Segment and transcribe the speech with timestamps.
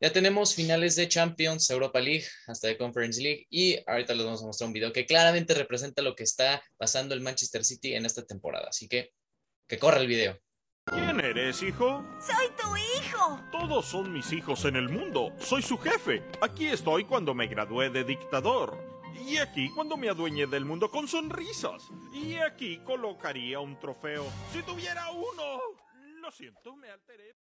[0.00, 4.42] Ya tenemos finales de Champions, Europa League, hasta de Conference League y ahorita les vamos
[4.42, 8.06] a mostrar un video que claramente representa lo que está pasando el Manchester City en
[8.06, 8.68] esta temporada.
[8.68, 9.10] Así que
[9.66, 10.38] que corra el video.
[10.84, 12.04] ¿Quién eres, hijo?
[12.24, 13.40] ¡Soy tu hijo!
[13.50, 15.32] Todos son mis hijos en el mundo.
[15.40, 16.22] Soy su jefe.
[16.40, 18.78] Aquí estoy cuando me gradué de dictador.
[19.26, 21.82] Y aquí cuando me adueñé del mundo con sonrisas.
[22.14, 24.24] Y aquí colocaría un trofeo.
[24.52, 25.58] Si tuviera uno.
[26.20, 27.34] Lo siento, me alteré.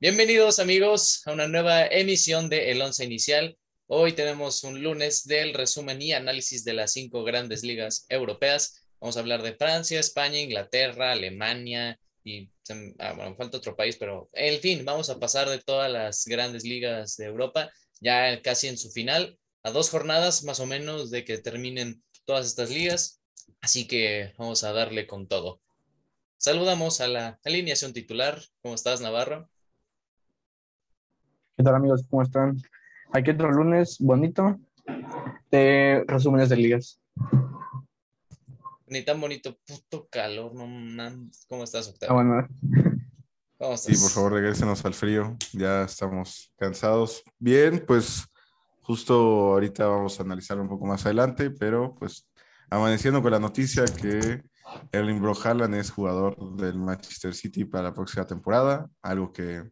[0.00, 3.58] Bienvenidos amigos a una nueva emisión de El Once Inicial.
[3.88, 8.86] Hoy tenemos un lunes del resumen y análisis de las cinco grandes ligas europeas.
[9.00, 12.48] Vamos a hablar de Francia, España, Inglaterra, Alemania y,
[13.00, 16.62] ah, bueno, falta otro país, pero en fin, vamos a pasar de todas las grandes
[16.62, 21.24] ligas de Europa, ya casi en su final, a dos jornadas más o menos de
[21.24, 23.20] que terminen todas estas ligas.
[23.60, 25.60] Así que vamos a darle con todo.
[26.36, 28.40] Saludamos a la alineación titular.
[28.62, 29.50] ¿Cómo estás, Navarro?
[31.58, 32.04] ¿Qué tal amigos?
[32.08, 32.56] ¿Cómo están?
[33.12, 34.60] Aquí otro lunes bonito
[35.50, 37.00] de resúmenes de ligas.
[38.86, 41.44] Ni tan bonito, puto calor, no mames.
[41.48, 42.14] ¿Cómo estás, Ah, Octavio?
[42.14, 42.46] bueno,
[43.58, 43.92] ¿Cómo estás?
[43.92, 45.36] Sí, por favor, regrésenos al frío.
[45.52, 47.24] Ya estamos cansados.
[47.40, 48.24] Bien, pues
[48.82, 49.14] justo
[49.54, 52.24] ahorita vamos a analizar un poco más adelante, pero pues
[52.70, 54.44] amaneciendo con la noticia que
[54.92, 59.68] Erling Bro Haaland es jugador del Manchester City para la próxima temporada, algo que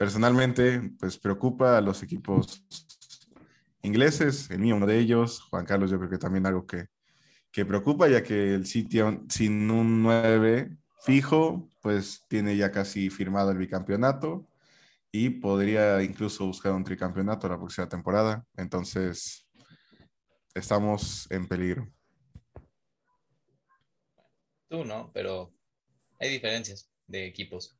[0.00, 2.64] personalmente pues preocupa a los equipos
[3.82, 6.86] ingleses, el mío uno de ellos, Juan Carlos yo creo que también algo que,
[7.52, 8.64] que preocupa, ya que el
[9.02, 14.48] aún sin un 9 fijo, pues tiene ya casi firmado el bicampeonato
[15.12, 18.46] y podría incluso buscar un tricampeonato la próxima temporada.
[18.56, 19.46] Entonces,
[20.54, 21.86] estamos en peligro.
[24.66, 25.52] Tú no, pero
[26.18, 27.79] hay diferencias de equipos.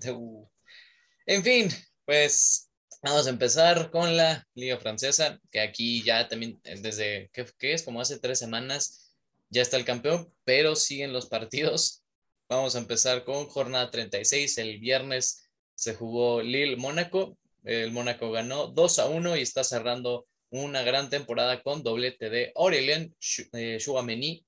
[0.00, 1.68] En fin,
[2.04, 2.70] pues
[3.02, 7.72] vamos a empezar con la Liga Francesa, que aquí ya también eh, desde, ¿qué, qué
[7.72, 7.82] es?
[7.82, 9.12] Como hace tres semanas
[9.50, 12.04] ya está el campeón, pero siguen los partidos.
[12.48, 14.58] Vamos a empezar con jornada 36.
[14.58, 17.38] El viernes se jugó Lille-Mónaco.
[17.64, 22.52] El Mónaco ganó 2 a 1 y está cerrando una gran temporada con doblete de
[22.56, 24.44] Aurélien Chouameni,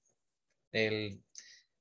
[0.73, 1.21] el,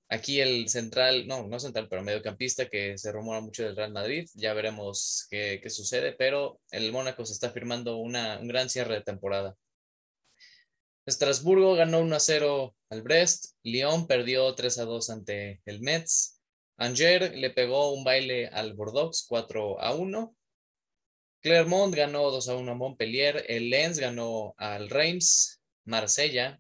[0.10, 4.28] aquí el central, no, no central, pero mediocampista que se rumora mucho del Real Madrid.
[4.34, 9.02] Ya veremos qué, sucede, pero el Mónaco se está firmando una, un gran cierre de
[9.02, 9.56] temporada.
[11.06, 13.56] Estrasburgo ganó 1 a 0 al Brest.
[13.64, 16.40] Lyon perdió 3 a 2 ante el Metz.
[16.78, 20.36] Angers le pegó un baile al Bordeaux 4 a 1.
[21.42, 23.46] Clermont ganó 2 a 1 a Montpellier.
[23.48, 25.62] El Lens ganó al Reims.
[25.86, 26.60] Marsella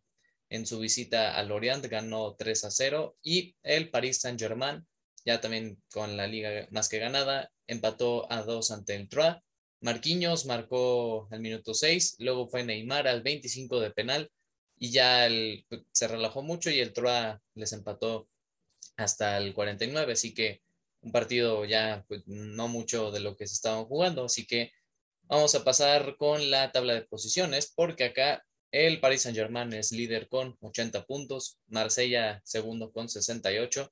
[0.49, 4.85] en su visita al Lorient ganó 3 a 0 y el Paris Saint-Germain,
[5.25, 9.37] ya también con la liga más que ganada, empató a 2 ante el Troyes.
[9.81, 14.31] Marquinhos marcó al minuto 6, luego fue Neymar al 25 de penal
[14.77, 18.27] y ya el, se relajó mucho y el Troyes les empató
[18.97, 20.61] hasta el 49, así que
[21.01, 24.71] un partido ya pues, no mucho de lo que se estaban jugando, así que
[25.23, 30.27] vamos a pasar con la tabla de posiciones porque acá el Paris Saint-Germain es líder
[30.27, 33.91] con 80 puntos, Marsella segundo con 68.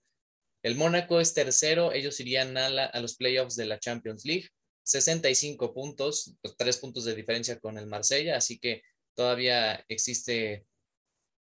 [0.63, 4.49] El Mónaco es tercero, ellos irían a, los playoffs de la Champions League,
[4.83, 8.81] 65 puntos, pues, tres puntos de diferencia con el Marsella, así que
[9.15, 10.65] todavía existe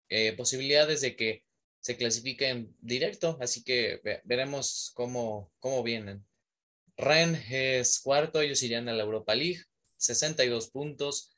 [0.09, 1.43] eh, posibilidades de que
[1.81, 6.27] se clasifiquen directo, así que ve, veremos cómo, cómo vienen.
[6.97, 9.63] Rennes es cuarto, ellos irían a la Europa League,
[9.99, 11.36] 62 puntos.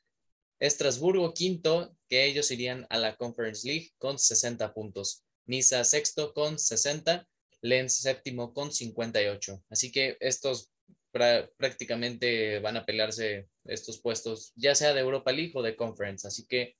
[0.59, 5.23] Estrasburgo quinto, que ellos irían a la Conference League con 60 puntos.
[5.45, 7.27] Niza sexto con 60,
[7.61, 9.63] Lens séptimo con 58.
[9.69, 10.71] Así que estos
[11.11, 16.27] prácticamente van a pelearse estos puestos, ya sea de Europa League o de Conference.
[16.27, 16.75] Así que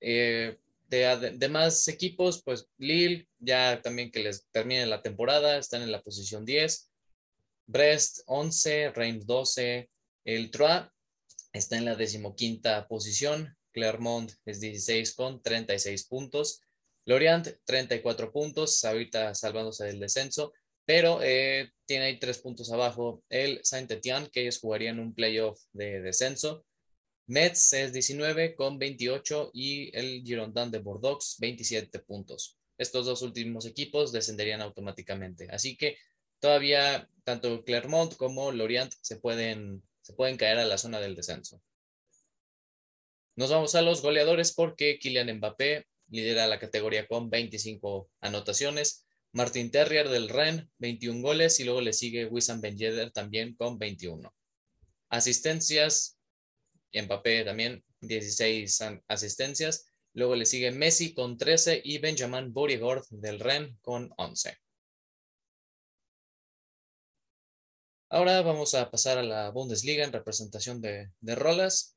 [0.00, 0.58] eh,
[0.88, 5.90] de, de, más equipos, pues Lille, ya también que les termine la temporada, están en
[5.90, 6.90] la posición 10.
[7.66, 9.90] Brest 11, Reims 12,
[10.24, 10.86] el Troyes
[11.56, 13.56] está en la decimoquinta posición.
[13.72, 16.60] Clermont es 16 con 36 puntos.
[17.04, 20.52] Lorient 34 puntos, ahorita salvándose del descenso,
[20.84, 26.00] pero eh, tiene ahí tres puntos abajo el Saint-Étienne, que ellos jugarían un playoff de
[26.00, 26.64] descenso.
[27.28, 32.56] Metz es 19 con 28 y el Girondin de Bordeaux 27 puntos.
[32.78, 35.48] Estos dos últimos equipos descenderían automáticamente.
[35.50, 35.96] Así que
[36.38, 41.60] todavía tanto Clermont como Lorient se pueden, se pueden caer a la zona del descenso.
[43.34, 49.04] Nos vamos a los goleadores porque Kylian Mbappé lidera la categoría con 25 anotaciones.
[49.32, 53.80] Martin Terrier del Ren, 21 goles y luego le sigue Wissam Ben Yedder también con
[53.80, 54.32] 21.
[55.08, 56.20] Asistencias,
[56.94, 59.90] Mbappé también 16 asistencias.
[60.12, 64.56] Luego le sigue Messi con 13 y Benjamin Borigord del Ren con 11.
[68.08, 71.96] Ahora vamos a pasar a la Bundesliga en representación de, de rolas.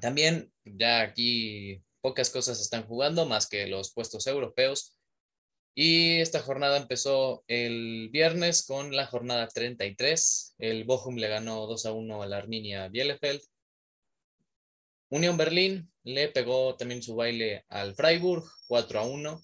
[0.00, 4.96] También ya aquí pocas cosas están jugando más que los puestos europeos.
[5.74, 10.54] Y esta jornada empezó el viernes con la jornada 33.
[10.58, 13.42] El Bochum le ganó 2 a 1 a la Arminia Bielefeld.
[15.10, 19.42] Unión Berlín le pegó también su baile al Freiburg 4 a 1.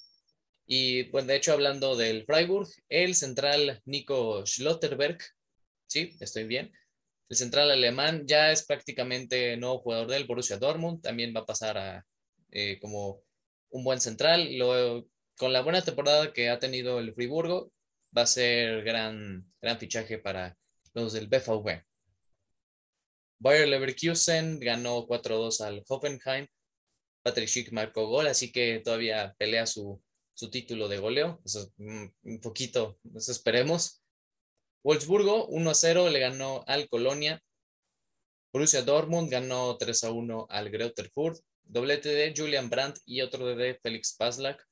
[0.67, 5.19] Y pues de hecho hablando del Freiburg, el central Nico Schlotterberg,
[5.91, 6.73] sí, estoy bien,
[7.31, 12.05] el central alemán ya es prácticamente nuevo jugador del Borussia Dortmund, también va a pasar
[12.51, 13.23] eh, como
[13.71, 14.49] un buen central.
[15.37, 17.73] con la buena temporada que ha tenido el Friburgo,
[18.17, 20.57] va a ser gran, gran fichaje para
[20.95, 21.83] los del BVB.
[23.39, 26.47] Bayer Leverkusen ganó 4-2 al Hoffenheim.
[27.23, 30.03] Patrick Schick marcó gol, así que todavía pelea su,
[30.35, 31.41] su título de goleo.
[31.45, 34.00] Eso, mm, un poquito, eso esperemos.
[34.82, 37.43] Wolfsburgo 1-0 le ganó al Colonia.
[38.53, 41.41] Borussia Dortmund ganó 3-1 al Greuther Fürth.
[41.65, 44.67] Doblete de Julian Brandt y otro de Felix Paslak.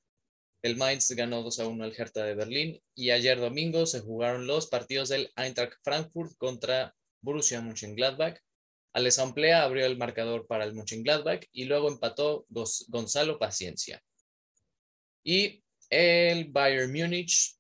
[0.63, 4.47] El Mainz ganó 2 a 1 al Hertha de Berlín y ayer domingo se jugaron
[4.47, 8.41] los partidos del Eintracht Frankfurt contra Borussia Mönchengladbach.
[8.95, 14.03] Alex Amplea abrió el marcador para el Mönchengladbach y luego empató Gonzalo Paciencia.
[15.23, 17.58] Y el Bayern Múnich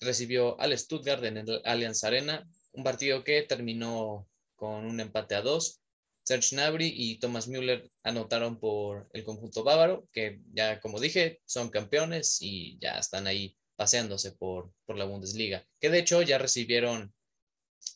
[0.00, 5.42] recibió al Stuttgart en el Allianz Arena, un partido que terminó con un empate a
[5.42, 5.80] dos.
[6.24, 11.70] Serge Gnabry y Thomas Müller anotaron por el conjunto bávaro, que ya como dije, son
[11.70, 17.14] campeones y ya están ahí paseándose por, por la Bundesliga, que de hecho ya recibieron,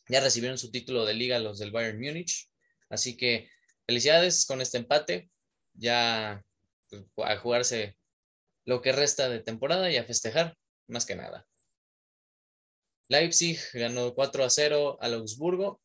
[0.08, 2.48] ya recibieron su título de liga los del Bayern Múnich.
[2.88, 3.50] Así que
[3.86, 5.28] felicidades con este empate,
[5.74, 6.42] ya
[6.88, 7.96] pues, a jugarse
[8.64, 10.56] lo que resta de temporada y a festejar,
[10.86, 11.46] más que nada.
[13.08, 15.82] Leipzig ganó 4 a 0 al Augsburgo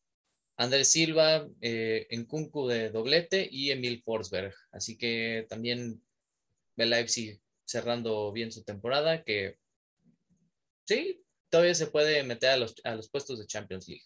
[0.58, 4.52] Andrés Silva, eh, en Kunku de doblete y Emil Forsberg.
[4.72, 6.02] Así que también
[6.76, 9.56] el Leipzig cerrando bien su temporada, que
[10.84, 14.02] sí, todavía se puede meter a los, a los puestos de Champions League.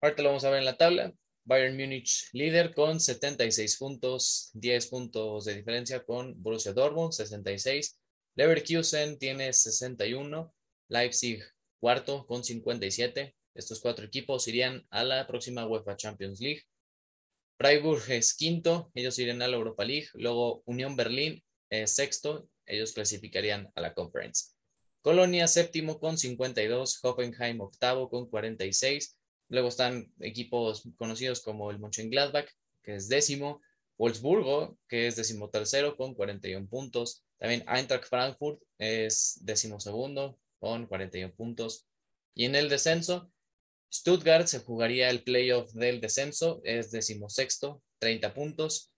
[0.00, 1.14] Ahorita lo vamos a ver en la tabla.
[1.44, 7.96] Bayern Múnich líder con 76 puntos, 10 puntos de diferencia con Borussia Dortmund, 66.
[8.34, 10.52] Leverkusen tiene 61.
[10.88, 11.42] Leipzig
[11.80, 13.34] cuarto con 57.
[13.54, 16.62] Estos cuatro equipos irían a la próxima UEFA Champions League.
[17.58, 20.08] Freiburg es quinto, ellos irían a la Europa League.
[20.14, 24.52] Luego Unión Berlín es sexto, ellos clasificarían a la Conference.
[25.02, 29.16] Colonia séptimo con 52, Hoffenheim octavo con 46.
[29.48, 32.48] Luego están equipos conocidos como el Mönchengladbach,
[32.82, 33.60] que es décimo,
[33.96, 37.24] Wolfsburgo, que es decimotercero con 41 puntos.
[37.38, 41.86] También Eintracht Frankfurt es decimosegundo con 41 puntos.
[42.34, 43.32] Y en el descenso,
[43.92, 48.92] Stuttgart se jugaría el playoff del descenso, es decimosexto, 30 puntos.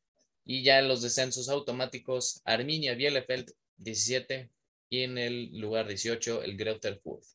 [0.45, 4.51] Y ya en los descensos automáticos, Arminia Bielefeld, 17.
[4.91, 7.27] Y en el lugar 18, el Greuther Fürth.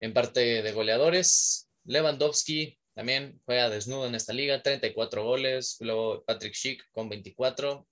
[0.00, 5.76] En parte de goleadores, Lewandowski también juega desnudo en esta liga, 34 goles.
[5.80, 7.86] Luego Patrick Schick con 24.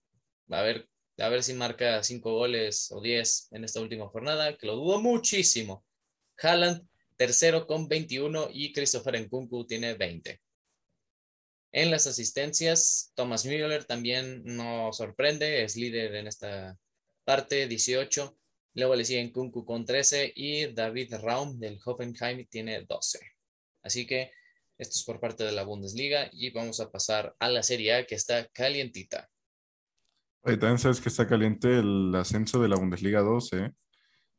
[0.50, 0.88] A ver,
[1.18, 5.00] a ver si marca 5 goles o 10 en esta última jornada, que lo dudo
[5.00, 5.84] muchísimo.
[6.38, 10.40] Haaland, tercero con 21 y Christopher Nkunku tiene 20.
[11.72, 16.76] En las asistencias, Thomas Müller también no sorprende, es líder en esta
[17.24, 18.36] parte, 18.
[18.74, 23.20] Luego le sigue Nkunku con 13 y David Raum del Hoffenheim tiene 12.
[23.82, 24.30] Así que
[24.78, 28.06] esto es por parte de la Bundesliga y vamos a pasar a la Serie A
[28.06, 29.30] que está calientita.
[30.42, 33.72] Oye, también sabes que está caliente el ascenso de la Bundesliga 2, ¿eh?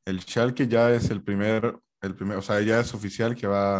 [0.05, 3.79] El Schalke ya es el primer el primer, o sea, ya es oficial que va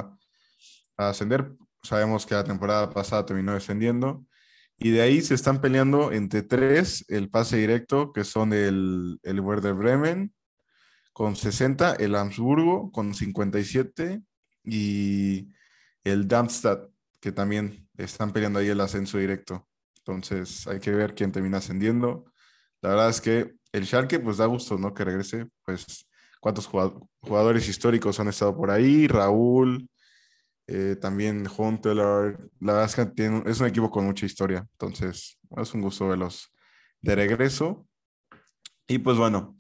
[0.98, 1.54] a ascender.
[1.84, 4.26] Sabemos que la temporada pasada terminó descendiendo.
[4.78, 9.40] Y de ahí se están peleando entre tres el pase directo, que son el, el
[9.40, 10.34] Werder Bremen
[11.12, 14.22] con 60, el Habsburgo con 57
[14.64, 15.50] y
[16.04, 16.90] el Darmstadt,
[17.20, 19.68] que también están peleando ahí el ascenso directo.
[20.06, 22.26] Entonces hay que ver quién termina ascendiendo.
[22.82, 24.94] La verdad es que el Schalke, pues da gusto, ¿no?
[24.94, 26.08] Que regrese, pues
[26.42, 26.68] cuántos
[27.22, 29.88] jugadores históricos han estado por ahí, Raúl,
[30.68, 32.38] eh, también Huntelaar.
[32.60, 36.08] La verdad es que tiene- es un equipo con mucha historia, entonces es un gusto
[36.10, 36.52] verlos
[37.02, 37.88] de regreso.
[38.88, 39.56] Y pues bueno,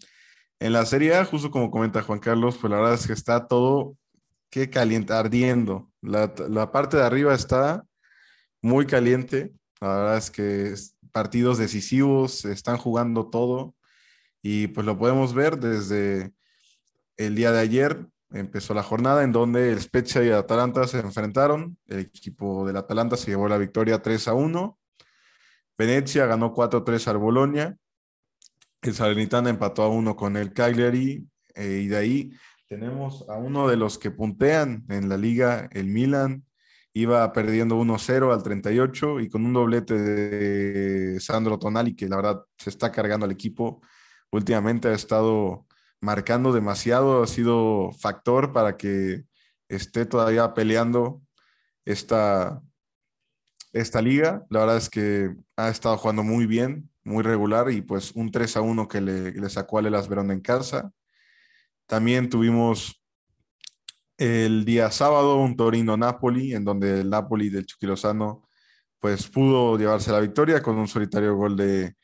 [0.60, 3.98] en la Serie justo como comenta Juan Carlos, pues la verdad es que está todo
[4.50, 5.92] que caliente, ardiendo.
[6.02, 7.84] La, la parte de arriba está
[8.62, 9.54] muy caliente.
[9.84, 10.74] La verdad es que
[11.12, 13.76] partidos decisivos, están jugando todo
[14.42, 16.34] y pues lo podemos ver desde
[17.18, 18.08] el día de ayer.
[18.32, 21.78] Empezó la jornada en donde el Spezia y Atalanta se enfrentaron.
[21.86, 24.80] El equipo del Atalanta se llevó la victoria 3 a 1.
[25.78, 27.78] Venecia ganó 4-3 al Bolonia.
[28.82, 31.28] El Salernitana empató a 1 con el Cagliari.
[31.56, 32.32] eh, y de ahí
[32.70, 36.46] tenemos a uno de los que puntean en la liga, el Milan.
[36.94, 42.46] Iba perdiendo 1-0 al 38 y con un doblete de Sandro Tonali, que la verdad
[42.58, 43.82] se está cargando al equipo.
[44.32, 45.66] Últimamente ha estado
[46.02, 49.24] marcando demasiado, ha sido factor para que
[49.70, 51.22] esté todavía peleando
[51.86, 52.62] esta,
[53.72, 54.46] esta liga.
[54.50, 58.58] La verdad es que ha estado jugando muy bien, muy regular y pues un 3
[58.58, 60.92] a 1 que le, sacó a Lelas Verón en casa.
[61.88, 63.03] También tuvimos
[64.18, 67.88] el día sábado un Torino-Napoli, en donde el Napoli del Chucky
[69.00, 71.96] pues pudo llevarse la victoria con un solitario gol de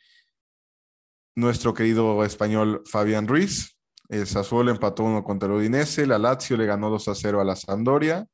[1.36, 3.78] nuestro querido español Fabián Ruiz.
[4.10, 7.46] El Sassuolo empató uno contra el Udinese, la Lazio le ganó 2 a 0 a
[7.46, 8.28] la Sampdoria.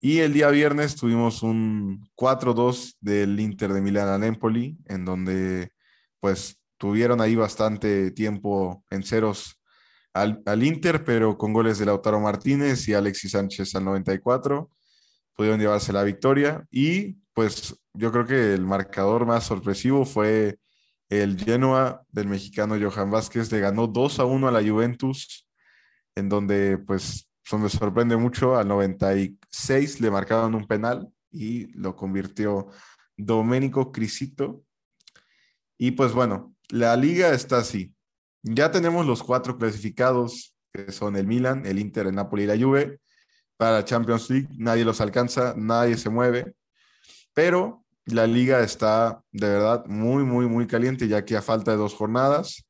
[0.00, 5.70] Y el día viernes tuvimos un 4-2 del Inter de Milán al Empoli, en donde
[6.18, 9.59] pues tuvieron ahí bastante tiempo en ceros
[10.14, 14.70] al, al Inter, pero con goles de Lautaro Martínez y Alexis Sánchez al 94
[15.34, 16.66] pudieron llevarse la victoria.
[16.70, 20.58] Y pues yo creo que el marcador más sorpresivo fue
[21.08, 25.48] el Genoa del mexicano Johan Vázquez, le ganó 2 a 1 a la Juventus,
[26.14, 32.68] en donde pues me sorprende mucho, al 96 le marcaron un penal y lo convirtió
[33.16, 34.62] Domenico Crisito.
[35.76, 37.92] Y pues bueno, la liga está así.
[38.42, 42.58] Ya tenemos los cuatro clasificados, que son el Milan, el Inter, el Napoli y la
[42.58, 43.00] Juve.
[43.56, 46.54] Para Champions League nadie los alcanza, nadie se mueve,
[47.34, 51.76] pero la liga está de verdad muy, muy, muy caliente, ya que a falta de
[51.76, 52.64] dos jornadas,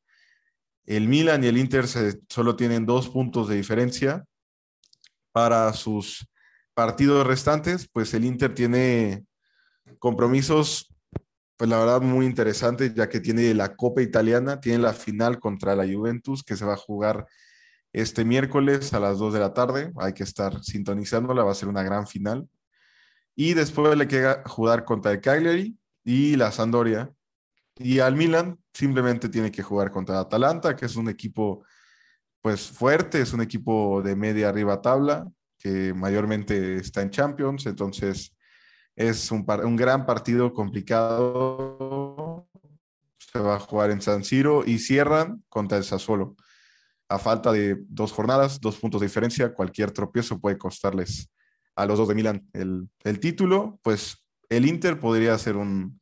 [0.86, 4.24] el Milan y el Inter se, solo tienen dos puntos de diferencia
[5.32, 6.26] para sus
[6.74, 9.24] partidos restantes, pues el Inter tiene
[9.98, 10.89] compromisos,
[11.60, 15.76] pues la verdad muy interesantes, ya que tiene la Copa Italiana, tiene la final contra
[15.76, 17.26] la Juventus, que se va a jugar
[17.92, 21.68] este miércoles a las 2 de la tarde, hay que estar sintonizándola, va a ser
[21.68, 22.48] una gran final.
[23.36, 27.12] Y después le queda jugar contra el Cagliari y la Sampdoria.
[27.76, 31.62] Y al Milan simplemente tiene que jugar contra Atalanta, que es un equipo
[32.40, 38.34] pues fuerte, es un equipo de media arriba tabla, que mayormente está en Champions, entonces
[39.00, 42.46] es un, un gran partido complicado.
[43.16, 46.36] Se va a jugar en San Siro y cierran contra el Sassuolo.
[47.08, 51.30] A falta de dos jornadas, dos puntos de diferencia, cualquier tropiezo puede costarles
[51.76, 55.98] a los dos de Milán el, el título, pues el Inter podría hacer un,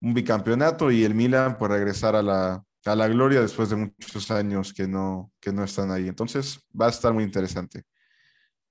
[0.00, 4.72] bicampeonato y el Milan por regresar a la, a la gloria después de muchos años
[4.74, 6.08] que no, que no están ahí.
[6.08, 7.84] Entonces va a estar muy interesante.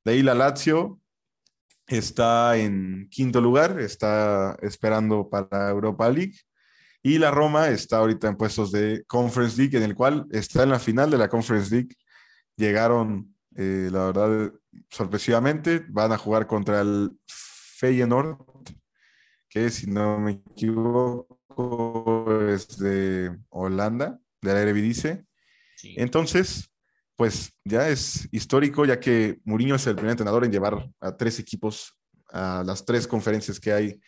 [0.04, 1.01] De ahí la Lazio
[1.98, 6.36] está en quinto lugar, está esperando para Europa League.
[7.04, 10.70] Y la Roma está ahorita en puestos de Conference League, en el cual está en
[10.70, 11.96] la final de la Conference League.
[12.56, 14.52] Llegaron, eh, la verdad,
[14.90, 15.84] sorpresivamente.
[15.90, 18.38] Van a jugar contra el Feyenoord,
[19.50, 21.38] que si no me equivoco
[22.48, 25.26] es de Holanda, de la Eredivisie.
[25.76, 25.96] Sí.
[25.98, 26.71] Entonces,
[27.22, 31.38] pues ya es histórico, ya que Mourinho es el primer entrenador en llevar a tres
[31.38, 31.96] equipos
[32.32, 34.00] a las tres conferencias que hay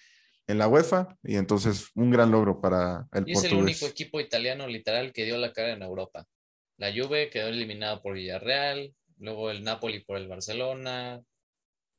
[0.48, 4.20] en la UEFA, y entonces un gran logro para el Y es el único equipo
[4.20, 6.26] italiano literal que dio la cara en Europa.
[6.80, 11.22] La Juve quedó eliminada por Villarreal, luego el Napoli por el Barcelona.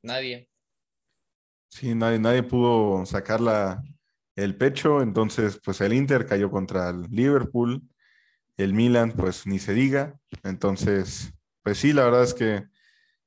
[0.02, 0.48] Nadie.
[1.68, 3.80] Sí, nadie, nadie pudo sacar la-
[4.34, 7.82] el pecho, entonces pues el Inter cayó contra el Liverpool,
[8.56, 11.32] el Milan pues ni se diga, entonces
[11.62, 12.66] pues sí, la verdad es que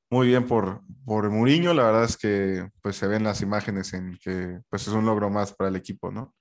[0.10, 4.18] muy bien por, por Mourinho, la verdad es que pues se ven las imágenes en
[4.22, 6.34] que pues es un logro más para el equipo, ¿no?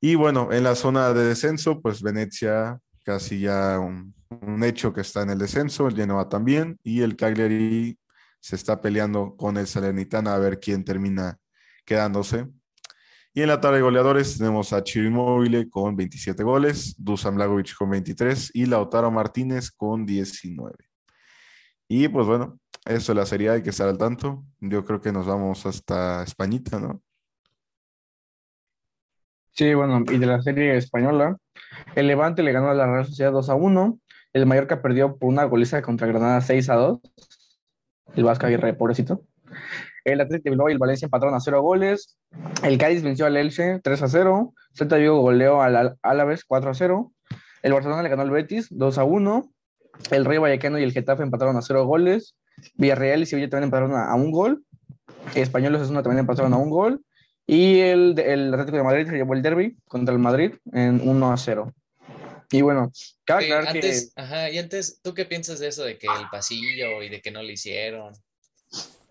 [0.00, 5.02] Y bueno, en la zona de descenso pues Venecia casi ya un, un hecho que
[5.02, 7.98] está en el descenso, el Genoa también y el Cagliari
[8.40, 11.38] se está peleando con el Salernitana a ver quién termina
[11.84, 12.48] quedándose.
[13.34, 17.74] Y en la tabla de goleadores tenemos a Chiro Immobile con 27 goles, Dusan Blagovic
[17.74, 20.74] con 23 y Lautaro Martínez con 19.
[21.88, 24.44] Y pues bueno, Eso, la serie hay que estar al tanto.
[24.60, 27.00] Yo creo que nos vamos hasta Españita, ¿no?
[29.52, 31.36] Sí, bueno, y de la serie española,
[31.94, 33.98] el Levante le ganó a la Real Sociedad 2 a 1.
[34.32, 37.00] El Mallorca perdió por una goliza contra Granada 6 a 2.
[38.16, 39.22] El Vasco Aguirre, pobrecito.
[40.04, 42.16] El Atlético de Bilbao y el Valencia empataron a 0 goles.
[42.62, 44.54] El Cádiz venció al Elche 3 a 0.
[44.74, 47.12] Celta Vigo goleó al Álaves 4 a 0.
[47.62, 49.52] El Barcelona le ganó al Betis 2 a 1.
[50.10, 52.36] El Rey Vallecano y el Getafe empataron a 0 goles.
[52.74, 54.64] Villarreal y Sevilla también empataron a, a un gol.
[55.34, 57.04] Españoles una también empataron a un gol.
[57.46, 61.32] Y el, el Atlético de Madrid se llevó el derby contra el Madrid en 1
[61.32, 61.72] a 0.
[62.50, 62.92] Y bueno,
[63.24, 64.22] cabe aclarar antes, que...
[64.22, 67.30] Ajá, y antes, ¿tú qué piensas de eso de que el pasillo y de que
[67.30, 68.12] no le hicieron?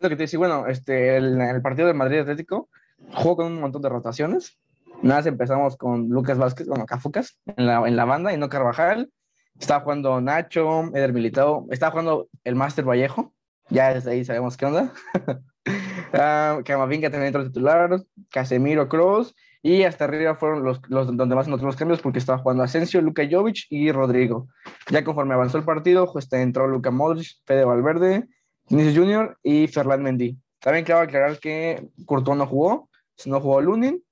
[0.02, 2.70] Lo que te decía, bueno, este, el, partido del Madrid Atlético
[3.14, 4.58] jugó con un montón de rotaciones.
[5.04, 8.50] Nada más empezamos con Lucas Vázquez, bueno, Cafucas, en la, en la banda y no
[8.50, 9.12] Carvajal.
[9.60, 13.32] Estaba jugando Nacho, Eder Militao, estaba jugando el Máster Vallejo,
[13.70, 14.92] ya desde ahí sabemos qué onda.
[15.28, 21.48] uh, Camavinga también entró titular, Casemiro, Cross, y hasta arriba fueron los, los donde más
[21.48, 24.48] notó los cambios porque estaba jugando Asensio, Luka Jovic y Rodrigo.
[24.90, 28.28] Ya conforme avanzó el partido, pues entró Luka Modric, Fede Valverde,
[28.72, 30.38] Vinicius Junior y Ferland Mendy.
[30.60, 32.90] También quiero aclarar que Courtois no jugó,
[33.26, 34.04] no jugó Lunin,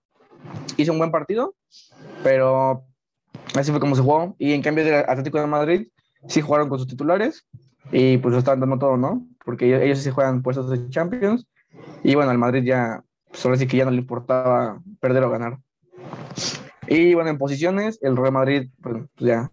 [0.78, 1.56] hizo un buen partido,
[2.24, 2.86] pero
[3.56, 4.36] así fue como se jugó.
[4.38, 5.88] Y en cambio del Atlético de Madrid,
[6.28, 7.46] sí jugaron con sus titulares
[7.92, 9.26] y pues lo estaban dando todo, ¿no?
[9.46, 11.48] Porque ellos, ellos sí juegan puestos de Champions.
[12.04, 15.30] Y bueno, al Madrid ya solo pues, sí que ya no le importaba perder o
[15.30, 15.58] ganar.
[16.88, 19.50] Y bueno, en posiciones, el Real Madrid, pues, ya.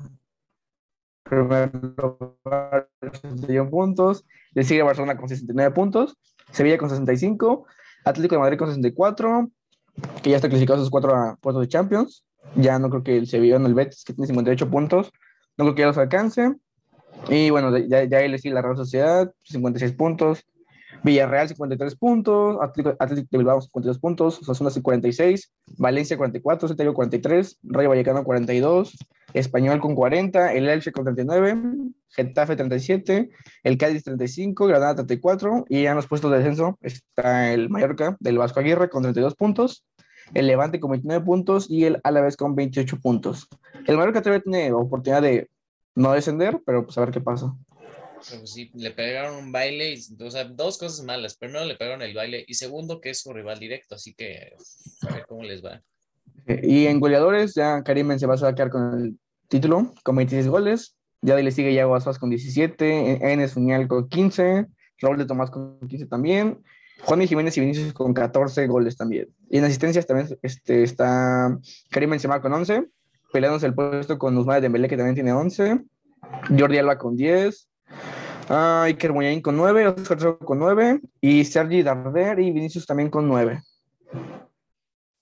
[1.22, 4.24] Primer lugar, 61 puntos.
[4.56, 6.16] Le sigue Barcelona con 69 puntos.
[6.50, 7.66] Sevilla con 65.
[8.06, 9.50] Atlético de Madrid con 64.
[10.22, 12.24] Que ya está clasificado sus cuatro puestos de Champions.
[12.54, 15.12] Ya no creo que el Sevilla, no el Betis, que tiene 58 puntos.
[15.58, 16.54] No creo que ya los alcance.
[17.28, 20.46] Y bueno, ya, ya ahí le sigue la Real Sociedad, 56 puntos.
[21.06, 22.96] Villarreal 53 puntos, Atlético,
[23.30, 28.98] de Bilbao 52 puntos, Osasuna 46, Valencia 44, Celta 43, Rayo Vallecano 42,
[29.32, 31.62] Español con 40, el Elche con 39,
[32.08, 33.30] Getafe 37,
[33.62, 38.16] el Cádiz 35, Granada 34 y ya en los puestos de descenso está el Mallorca
[38.18, 39.86] del Vasco Aguirre con 32 puntos,
[40.34, 43.46] el Levante con 29 puntos y el Alavés con 28 puntos.
[43.86, 45.48] El Mallorca todavía tiene oportunidad de
[45.94, 47.54] no descender, pero pues a ver qué pasa.
[48.28, 51.36] Pues sí, le pegaron un baile, y, o sea, dos cosas malas.
[51.36, 54.52] Primero le pegaron el baile y segundo que es su rival directo, así que
[55.08, 55.82] a ver cómo les va.
[56.62, 60.96] Y en goleadores, ya Karim se va a quedar con el título, con 26 goles.
[61.22, 64.66] Ya le sigue Yago Aspas con 17, Enes Uñal con 15,
[64.98, 66.62] Raúl de Tomás con 15 también,
[67.02, 69.28] Juan y Jiménez y Vinicius con 14 goles también.
[69.50, 71.58] Y en asistencias también este, está
[71.90, 72.86] Karim Benzema con 11,
[73.32, 75.80] peleándose el puesto con Usman Dembélé que también tiene 11,
[76.56, 77.68] Jordi Alba con 10,
[78.48, 83.62] Ah, Iker con 9, Oscar con 9 y Sergi Darder y Vinicius también con 9.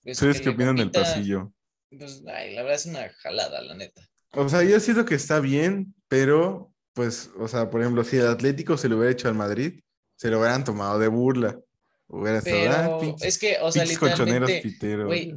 [0.05, 1.51] ¿Ustedes qué opinan del pasillo?
[1.89, 4.01] Pues, ay, la verdad es una jalada, la neta.
[4.33, 8.27] O sea, yo siento que está bien, pero, pues, o sea, por ejemplo, si el
[8.27, 9.79] Atlético se lo hubiera hecho al Madrid,
[10.15, 11.59] se lo hubieran tomado de burla.
[12.07, 14.61] Hubiera pero estado, ah, es que, o sea, literalmente,
[15.05, 15.33] wey,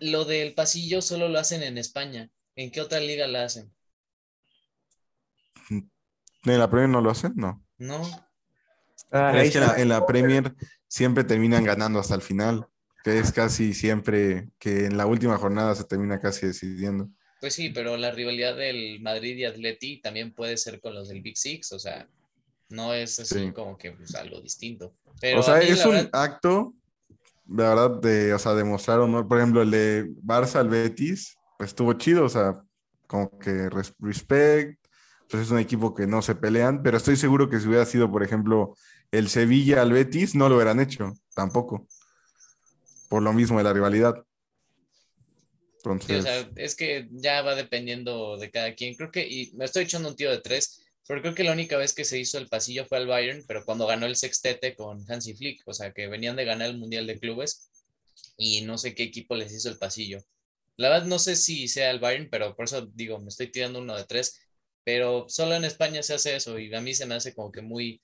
[0.00, 2.28] lo del pasillo solo lo hacen en España.
[2.56, 3.72] ¿En qué otra liga la hacen?
[6.44, 7.32] ¿En la Premier no lo hacen?
[7.36, 7.64] No.
[7.78, 8.02] No.
[9.10, 10.54] Ah, es que en la, Premier
[10.86, 12.66] siempre terminan ganando hasta el final,
[13.04, 17.08] que es casi siempre que en la última jornada se termina casi decidiendo.
[17.40, 21.22] Pues sí, pero la rivalidad del Madrid y Atleti también puede ser con los del
[21.22, 22.08] Big Six, o sea,
[22.68, 24.92] no es así como que pues, algo distinto.
[25.36, 26.74] o sea, es un acto,
[27.48, 29.26] la verdad, de, o sea, demostrar honor.
[29.26, 32.62] Por ejemplo, el de Barça al Betis, pues estuvo chido, o sea,
[33.06, 34.87] como que respect,
[35.28, 38.10] pues es un equipo que no se pelean, pero estoy seguro que si hubiera sido,
[38.10, 38.74] por ejemplo,
[39.10, 41.86] el Sevilla al Betis, no lo hubieran hecho, tampoco.
[43.08, 44.14] Por lo mismo de la rivalidad.
[45.76, 46.24] Entonces...
[46.56, 48.94] es que ya va dependiendo de cada quien.
[48.94, 51.76] Creo que, y me estoy echando un tío de tres, pero creo que la única
[51.76, 55.10] vez que se hizo el pasillo fue al Bayern, pero cuando ganó el sextete con
[55.10, 57.70] Hansi Flick, o sea, que venían de ganar el Mundial de Clubes
[58.36, 60.22] y no sé qué equipo les hizo el pasillo.
[60.76, 63.80] La verdad no sé si sea el Bayern, pero por eso digo, me estoy tirando
[63.80, 64.47] uno de tres
[64.84, 67.62] pero solo en España se hace eso y a mí se me hace como que
[67.62, 68.00] muy,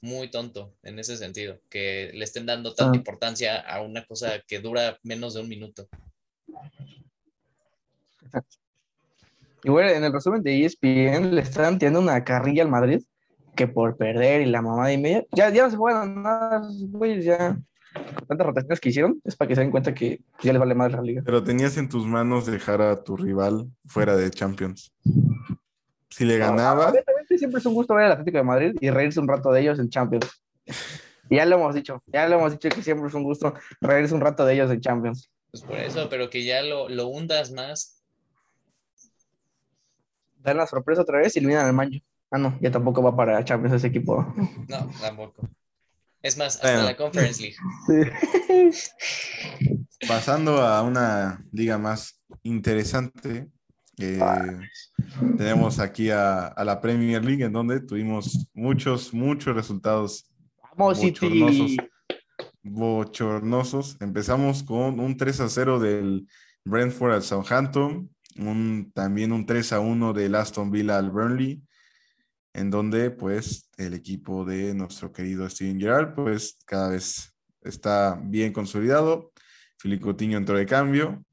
[0.00, 2.96] muy tonto en ese sentido, que le estén dando tanta ah.
[2.96, 5.88] importancia a una cosa que dura menos de un minuto.
[9.64, 13.02] Y bueno, en el resumen de ESPN le están tirando una carrilla al Madrid
[13.56, 17.20] que por perder y la mamá de media, ya, ya no se juegan nada, güey,
[17.22, 17.58] ya
[18.28, 20.92] tantas rotaciones que hicieron, es para que se den cuenta que ya les vale más
[20.92, 21.22] la liga.
[21.24, 24.92] Pero tenías en tus manos dejar a tu rival fuera de Champions
[26.10, 26.92] si le ganaba,
[27.36, 29.78] siempre es un gusto ver al Atlético de Madrid y reírse un rato de ellos
[29.78, 30.26] en Champions.
[31.30, 34.14] Y ya lo hemos dicho, ya lo hemos dicho que siempre es un gusto reírse
[34.14, 35.30] un rato de ellos en Champions.
[35.50, 38.02] Pues por eso, pero que ya lo, lo hundas más.
[40.38, 42.00] Dan la sorpresa otra vez y eliminan al Mancho.
[42.30, 44.26] Ah, no, ya tampoco va para Champions ese equipo.
[44.68, 45.48] No, tampoco.
[46.22, 46.84] Es más, hasta Bueno.
[46.84, 48.12] la Conference League.
[50.06, 53.48] Pasando a una liga más interesante,
[53.98, 54.20] eh,
[55.36, 60.28] tenemos aquí a, a la Premier League, en donde tuvimos muchos, muchos resultados
[60.76, 61.76] Vamos, bochornosos.
[62.62, 63.96] Bochornosos.
[64.00, 66.28] Empezamos con un 3 a 0 del
[66.64, 71.60] Brentford al Southampton, un, también un 3 a 1 del Aston Villa al Burnley,
[72.54, 78.52] en donde pues el equipo de nuestro querido Steven Gerrard pues cada vez está bien
[78.52, 79.32] consolidado.
[79.78, 81.24] Filipe Coutinho entró de cambio.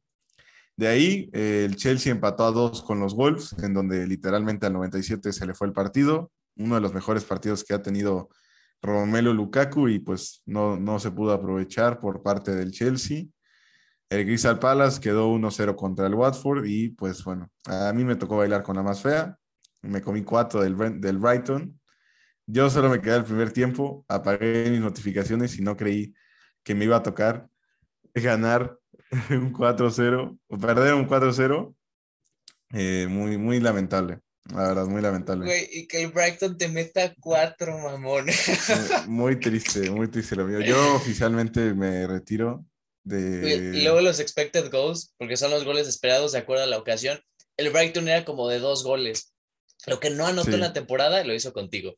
[0.77, 4.73] De ahí eh, el Chelsea empató a dos con los Wolves, en donde literalmente al
[4.73, 6.31] 97 se le fue el partido.
[6.57, 8.29] Uno de los mejores partidos que ha tenido
[8.81, 13.25] Romelu Lukaku y pues no, no se pudo aprovechar por parte del Chelsea.
[14.09, 18.37] El Crystal Palace quedó 1-0 contra el Watford y pues bueno, a mí me tocó
[18.37, 19.37] bailar con la más fea.
[19.81, 21.79] Me comí cuatro del, del Brighton.
[22.47, 26.13] Yo solo me quedé el primer tiempo, apagué mis notificaciones y no creí
[26.63, 27.49] que me iba a tocar
[28.13, 28.77] ganar
[29.31, 31.75] un 4-0 o perder un 4-0.
[32.73, 34.19] Eh, muy, muy lamentable,
[34.51, 35.45] la verdad, muy lamentable.
[35.45, 38.25] Güey, y que el Brighton te meta cuatro, mamón.
[38.25, 40.59] Muy, muy triste, muy triste lo mío.
[40.61, 42.65] Yo oficialmente me retiro
[43.03, 43.71] de...
[43.75, 47.19] Y luego los expected goals, porque son los goles esperados de acuerdo a la ocasión.
[47.55, 49.33] El Brighton era como de dos goles.
[49.85, 50.55] Lo que no anotó Sí.
[50.55, 51.95] en la temporada lo hizo contigo.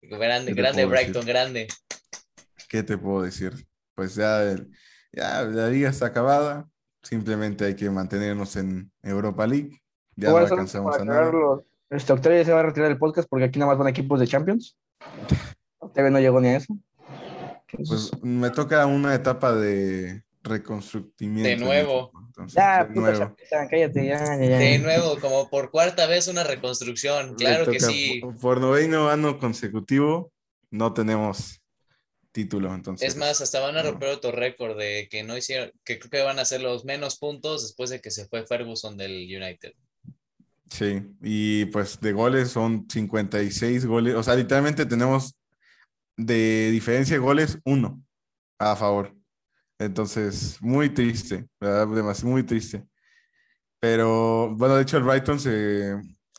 [0.00, 0.90] Grande, ¿Qué te grande decir?
[0.90, 1.66] Brighton, grande.
[2.68, 3.52] ¿Qué te puedo decir?
[3.94, 4.70] Pues ya, el-
[5.16, 6.68] ya la liga está acabada.
[7.02, 9.80] Simplemente hay que mantenernos en Europa League.
[10.14, 11.32] Ya no alcanzamos a nada.
[11.88, 14.20] Este Octavio ya se va a retirar del podcast porque aquí nada más van equipos
[14.20, 14.76] de Champions.
[15.78, 16.76] Octavio no llegó ni a eso.
[17.72, 21.48] Pues me toca una etapa de reconstrucimiento.
[21.48, 22.10] De nuevo.
[22.26, 23.18] entonces, ya, de puta nuevo.
[23.18, 24.58] chapita, cállate, ya, ya, ya.
[24.58, 27.34] De nuevo, como por cuarta vez una reconstrucción.
[27.34, 28.20] Claro que sí.
[28.20, 30.32] Por, por noveno año consecutivo
[30.70, 31.60] no tenemos
[32.36, 33.08] título, entonces.
[33.08, 36.22] Es más, hasta van a romper otro récord de que no hicieron, que creo que
[36.22, 39.72] van a hacer los menos puntos después de que se fue Ferguson del United.
[40.70, 45.34] Sí, y pues de goles son 56 goles, o sea, literalmente tenemos
[46.14, 48.02] de diferencia de goles uno
[48.58, 49.14] a favor.
[49.78, 51.86] Entonces, muy triste, ¿verdad?
[51.88, 52.84] Demas- muy triste.
[53.80, 55.94] Pero bueno, de hecho el Brighton se,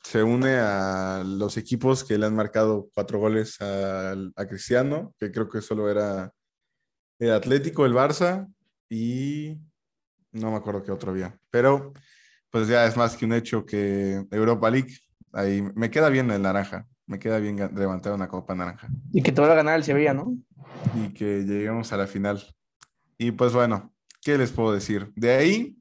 [0.07, 4.15] se une a los equipos que le han marcado cuatro goles a,
[4.47, 6.31] Cristiano, que creo que solo era
[7.19, 8.47] el Atlético, el Barça
[8.89, 9.57] y
[10.31, 11.37] no me acuerdo qué otro había.
[11.51, 11.91] Pero
[12.49, 14.97] pues ya es más que un hecho que Europa League,
[15.33, 19.33] ahí me queda bien el naranja, me queda bien levantar una copa naranja Y que
[19.33, 20.37] te va a ganar el Sevilla, ¿no?
[20.95, 22.41] y que lleguemos a la final.
[23.17, 25.11] Y pues bueno, ¿qué les puedo decir?
[25.17, 25.77] De ahí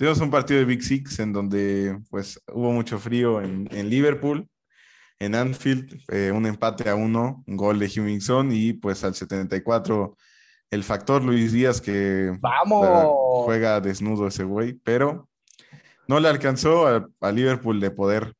[0.00, 4.48] tuvimos un partido de Big Six en donde pues hubo mucho frío en, en Liverpool,
[5.18, 10.16] en Anfield, eh, un empate a uno, un gol de Hummingson y pues al 74
[10.70, 13.44] el factor Luis Díaz que ¡Vamos!
[13.44, 15.28] juega desnudo ese güey, pero
[16.08, 18.32] no le alcanzó a, a Liverpool de poder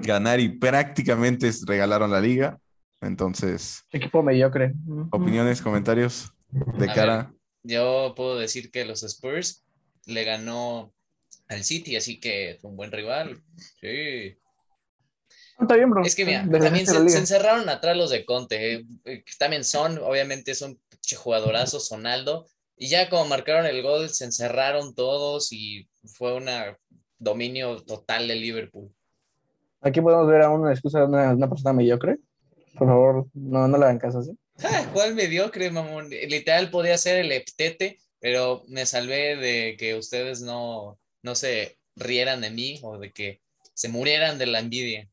[0.00, 2.58] ganar y prácticamente regalaron la liga.
[3.02, 4.72] Entonces, Equipo mediocre.
[5.10, 7.34] opiniones, comentarios de A cara.
[7.62, 9.64] Yo puedo decir que los Spurs
[10.06, 10.92] le ganó
[11.48, 13.42] al City, así que fue un buen rival.
[13.80, 14.36] Sí.
[15.60, 16.02] Está bien, bro.
[16.04, 18.74] Es que mira, también se, se encerraron atrás los de Conte.
[18.74, 22.46] eh, eh, También son, obviamente, es un pinche jugadorazo, Sonaldo.
[22.76, 26.46] Y ya como marcaron el gol, se encerraron todos y fue un
[27.18, 28.92] dominio total de Liverpool.
[29.80, 32.18] Aquí podemos ver a una excusa de una, una persona mediocre.
[32.76, 34.36] Por favor, no, no le hagan caso, ¿sí?
[34.58, 36.10] Ja, ¿Cuál mediocre, mamón?
[36.10, 42.40] Literal podía ser el heptete, pero me salvé de que ustedes no, no se rieran
[42.40, 43.42] de mí o de que
[43.74, 45.10] se murieran de la envidia.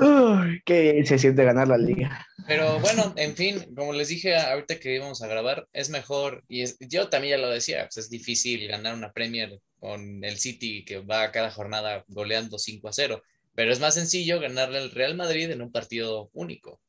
[0.00, 2.26] Uy, qué bien se siente ganar la liga.
[2.48, 6.62] Pero bueno, en fin, como les dije ahorita que íbamos a grabar, es mejor, y
[6.62, 10.84] es- yo también ya lo decía, pues es difícil ganar una Premier con el City
[10.84, 13.22] que va a cada jornada goleando 5 a 0,
[13.54, 16.80] pero es más sencillo ganarle al Real Madrid en un partido único.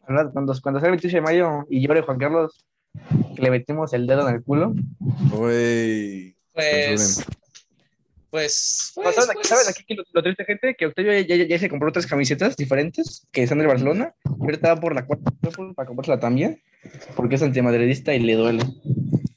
[0.00, 2.67] Cuando, cuando el 28 de mayo y llore Juan Carlos,
[3.34, 4.74] que le metimos el dedo en el culo.
[5.30, 6.36] Güey.
[6.52, 7.24] Pues,
[8.30, 10.74] pues, pues, ¿Saben, aquí, pues, saben aquí que lo, lo triste, gente?
[10.76, 14.12] Que Octavio ya, ya- ya se compró otras camisetas diferentes que están del Barcelona.
[14.24, 15.30] Y ahorita va por la cuarta
[15.74, 16.60] para comprársela también.
[17.16, 18.64] Porque es antimadridista y le duele.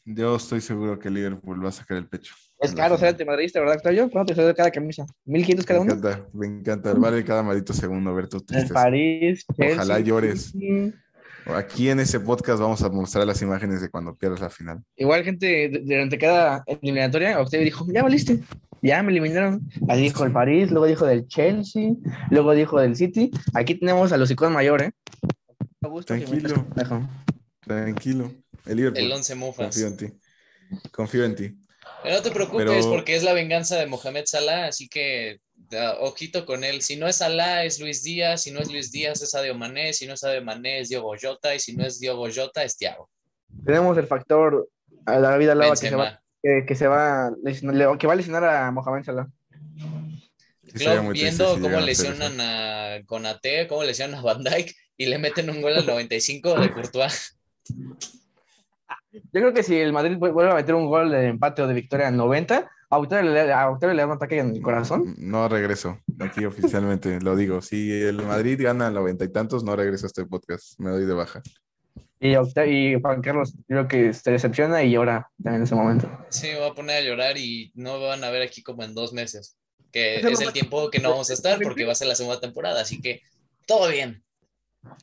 [0.05, 2.33] Yo estoy seguro que Liverpool va a sacar el pecho.
[2.59, 4.09] Es en caro ser madridista, ¿verdad, Octavio?
[4.11, 5.05] ¿Cuánto te sale cada camisa?
[5.25, 5.93] ¿1500 cada Me uno?
[5.95, 6.93] encanta, me encanta.
[6.93, 8.73] Vale cada maldito segundo ver tu El tristeza.
[8.73, 10.53] París, Chelsea, Ojalá llores.
[11.55, 14.83] Aquí en ese podcast vamos a mostrar las imágenes de cuando pierdas la final.
[14.95, 18.39] Igual, gente, durante cada eliminatoria, Octavio dijo, ya valiste,
[18.81, 19.61] ya me eliminaron.
[19.89, 21.91] Ahí dijo el París, luego dijo del Chelsea,
[22.29, 23.31] luego dijo del City.
[23.53, 24.93] Aquí tenemos a los iconos mayores, ¿eh?
[25.81, 26.65] Augusto Tranquilo.
[27.61, 28.31] Tranquilo.
[28.65, 29.03] El Liverpool.
[29.03, 29.65] El 11 mufas.
[29.67, 30.07] Confío en ti.
[30.91, 31.57] Confío en ti.
[32.03, 35.39] Pero no te preocupes Pero- porque es la venganza de Mohamed Salah, así que
[35.99, 36.81] ojito con él.
[36.81, 38.43] Si no es Salah, es Luis Díaz.
[38.43, 39.93] Si no es Luis Díaz, es Sadio Mané.
[39.93, 41.53] Si no es Sadio Mané, es Diogo Jota.
[41.55, 43.09] Y si no es Diogo Jota, es Thiago.
[43.65, 44.69] Tenemos el factor
[45.05, 47.31] a David Alaba que se va, que, que se va a
[47.97, 49.27] que va a lesionar a Mohamed Salah.
[50.73, 52.43] Sí, muy triste viendo si cómo a lesionan eso.
[52.43, 56.71] a Konate, cómo lesionan a Van Dijk y le meten un gol al 95 de
[56.71, 57.37] Courtois.
[59.11, 61.67] Yo creo que si el Madrid vu- vuelve a meter un gol de empate o
[61.67, 65.15] de victoria en 90, a Octavio le, le da un ataque en el corazón.
[65.17, 65.97] No regreso.
[66.19, 67.61] Aquí oficialmente lo digo.
[67.61, 70.77] Si el Madrid gana noventa y tantos, no regreso a este podcast.
[70.77, 71.41] Me doy de baja.
[72.19, 76.11] Y, y Juan Carlos creo que se decepciona y llora también en ese momento.
[76.29, 78.83] Sí, me voy a poner a llorar y no me van a ver aquí como
[78.83, 79.57] en dos meses,
[79.91, 82.39] que es el tiempo que no vamos a estar porque va a ser la segunda
[82.39, 83.21] temporada, así que
[83.65, 84.21] todo bien.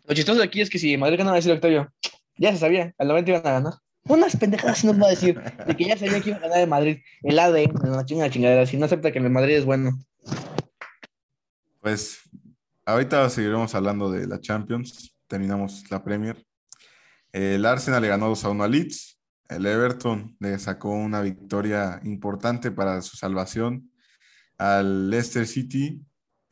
[0.07, 1.93] Lo chistoso de aquí es que si Madrid gana, va a decir Octavio,
[2.37, 3.75] ya se sabía, al 90 iban a ganar.
[4.09, 6.69] Unas pendejadas nos va a decir, de que ya sabía que iba a ganar el
[6.69, 6.99] Madrid.
[7.23, 9.99] El ADN, la chinga chingadera, si no acepta que el Madrid es bueno.
[11.81, 12.21] Pues
[12.87, 15.15] ahorita seguiremos hablando de la Champions.
[15.27, 16.43] Terminamos la Premier.
[17.33, 19.21] El Arsenal le ganó 2 a 1 a Leeds.
[19.51, 23.91] El Everton le sacó una victoria importante para su salvación
[24.57, 26.01] al Leicester City.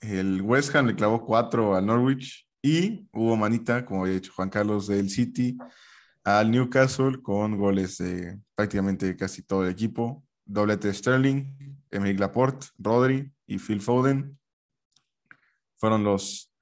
[0.00, 2.46] El West Ham le clavó 4 al Norwich.
[2.60, 5.56] Y hubo manita, como había dicho Juan Carlos, del City
[6.26, 10.26] al Newcastle con goles de prácticamente casi todo el equipo.
[10.44, 11.44] Doblete Sterling,
[11.88, 14.36] Emerick Laporte, Rodri y Phil Foden
[15.76, 16.52] fueron los,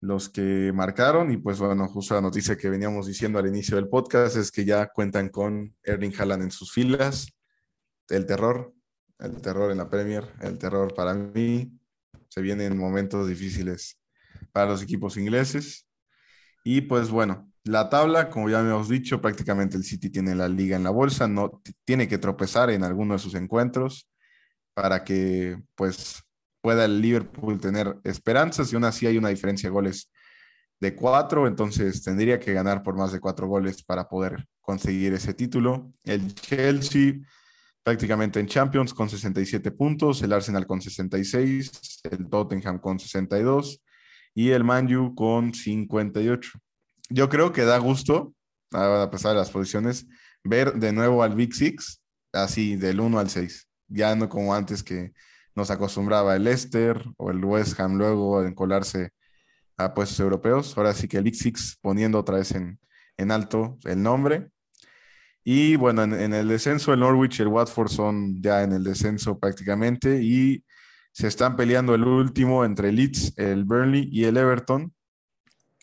[0.00, 1.32] los que marcaron.
[1.32, 4.64] Y pues bueno, justo la noticia que veníamos diciendo al inicio del podcast es que
[4.64, 7.32] ya cuentan con Erling Haaland en sus filas.
[8.08, 8.72] El terror,
[9.18, 11.68] el terror en la Premier, el terror para mí.
[12.28, 13.98] Se vienen momentos difíciles
[14.52, 15.84] para los equipos ingleses.
[16.62, 20.76] Y pues bueno, la tabla, como ya hemos dicho, prácticamente el City tiene la liga
[20.76, 24.08] en la bolsa, no tiene que tropezar en alguno de sus encuentros
[24.74, 26.22] para que pues
[26.60, 30.10] pueda el Liverpool tener esperanzas y aún así hay una diferencia de goles
[30.80, 35.34] de cuatro, entonces tendría que ganar por más de cuatro goles para poder conseguir ese
[35.34, 35.92] título.
[36.04, 37.14] El Chelsea
[37.88, 43.82] prácticamente en Champions con 67 puntos, el Arsenal con 66, el Tottenham con 62
[44.34, 46.50] y el Man con 58.
[47.08, 48.34] Yo creo que da gusto,
[48.72, 50.06] a pesar de las posiciones,
[50.44, 53.68] ver de nuevo al Big Six, así del 1 al 6.
[53.88, 55.12] Ya no como antes que
[55.54, 59.10] nos acostumbraba el Leicester o el West Ham luego a encolarse
[59.76, 60.76] a puestos europeos.
[60.76, 62.78] Ahora sí que el Big Six poniendo otra vez en,
[63.16, 64.50] en alto el nombre.
[65.44, 68.84] Y bueno, en, en, el descenso, el Norwich y el Watford son ya en el
[68.84, 70.62] descenso prácticamente y
[71.12, 74.92] se están peleando el último entre el Leeds, el Burnley y el Everton.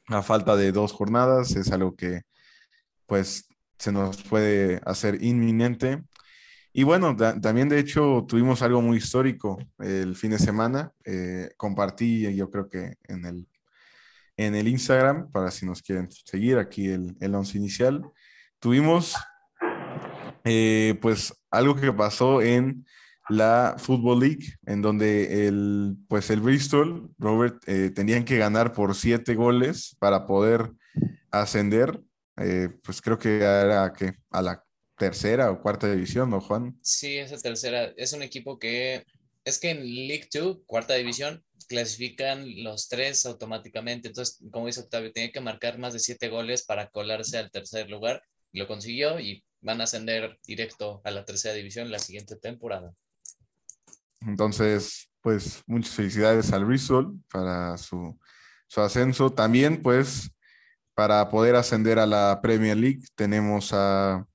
[0.07, 2.21] A falta de dos jornadas, es algo que
[3.07, 6.03] pues se nos puede hacer inminente.
[6.73, 10.91] Y bueno, también de hecho tuvimos algo muy histórico el fin de semana.
[11.05, 13.47] Eh, compartí, yo creo que en el,
[14.37, 18.03] en el Instagram, para si nos quieren seguir, aquí el, el once inicial.
[18.59, 19.15] Tuvimos
[20.43, 22.85] eh, pues algo que pasó en
[23.29, 28.95] la Football League, en donde el, pues el Bristol, Robert, eh, tenían que ganar por
[28.95, 30.71] siete goles para poder
[31.31, 32.01] ascender.
[32.37, 34.63] Eh, pues creo que era que a la
[34.97, 36.77] tercera o cuarta división, ¿no, Juan?
[36.81, 37.93] Sí, esa tercera.
[37.97, 39.05] Es un equipo que
[39.43, 44.07] es que en League 2, cuarta división, clasifican los tres automáticamente.
[44.07, 47.89] Entonces, como dice Octavio, tenía que marcar más de siete goles para colarse al tercer
[47.89, 48.23] lugar.
[48.51, 52.93] Lo consiguió y van a ascender directo a la tercera división la siguiente temporada.
[54.25, 58.19] Entonces, pues muchas felicidades al Bristol para su,
[58.67, 59.31] su ascenso.
[59.31, 60.31] También, pues,
[60.93, 64.25] para poder ascender a la Premier League, tenemos a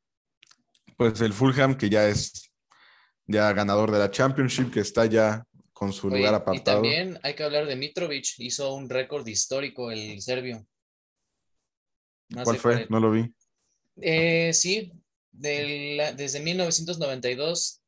[0.96, 2.52] pues el Fulham, que ya es
[3.26, 6.80] ya ganador de la Championship, que está ya con su Oye, lugar apartado.
[6.80, 10.66] Y también hay que hablar de Mitrovic, hizo un récord histórico el serbio.
[12.28, 12.72] Más ¿Cuál fue?
[12.72, 12.88] 40.
[12.90, 13.34] No lo vi.
[13.96, 14.92] Eh, sí,
[15.32, 17.79] de la, desde 1992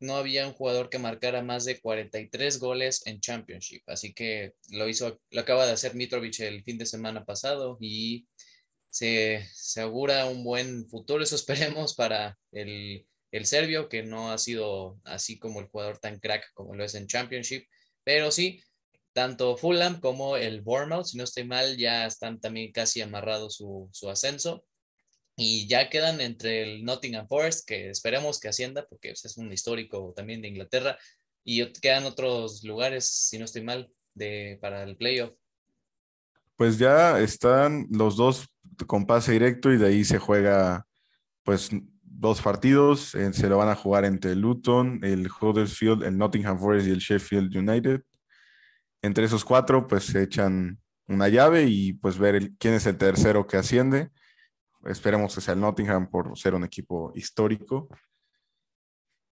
[0.00, 4.88] no había un jugador que marcara más de 43 goles en Championship, así que lo
[4.88, 8.26] hizo, lo acaba de hacer Mitrovic el fin de semana pasado y
[8.90, 14.38] se, se augura un buen futuro, eso esperemos para el el serbio, que no ha
[14.38, 17.66] sido así como el jugador tan crack como lo es en Championship,
[18.04, 18.62] pero sí,
[19.12, 23.88] tanto Fulham como el Bournemouth, si no estoy mal, ya están también casi amarrados su,
[23.92, 24.64] su ascenso.
[25.40, 29.52] Y ya quedan entre el Nottingham Forest, que esperemos que ascienda, porque pues, es un
[29.52, 30.98] histórico también de Inglaterra,
[31.44, 35.32] y quedan otros lugares, si no estoy mal, de, para el playoff.
[36.56, 38.48] Pues ya están los dos
[38.88, 40.84] con pase directo y de ahí se juega
[41.44, 41.70] pues
[42.02, 43.14] dos partidos.
[43.14, 46.98] Eh, se lo van a jugar entre Luton, el Huddersfield, el Nottingham Forest y el
[46.98, 48.02] Sheffield United.
[49.02, 53.46] Entre esos cuatro pues se echan una llave y pues ver quién es el tercero
[53.46, 54.10] que asciende.
[54.88, 57.88] Esperemos que sea el Nottingham por ser un equipo histórico.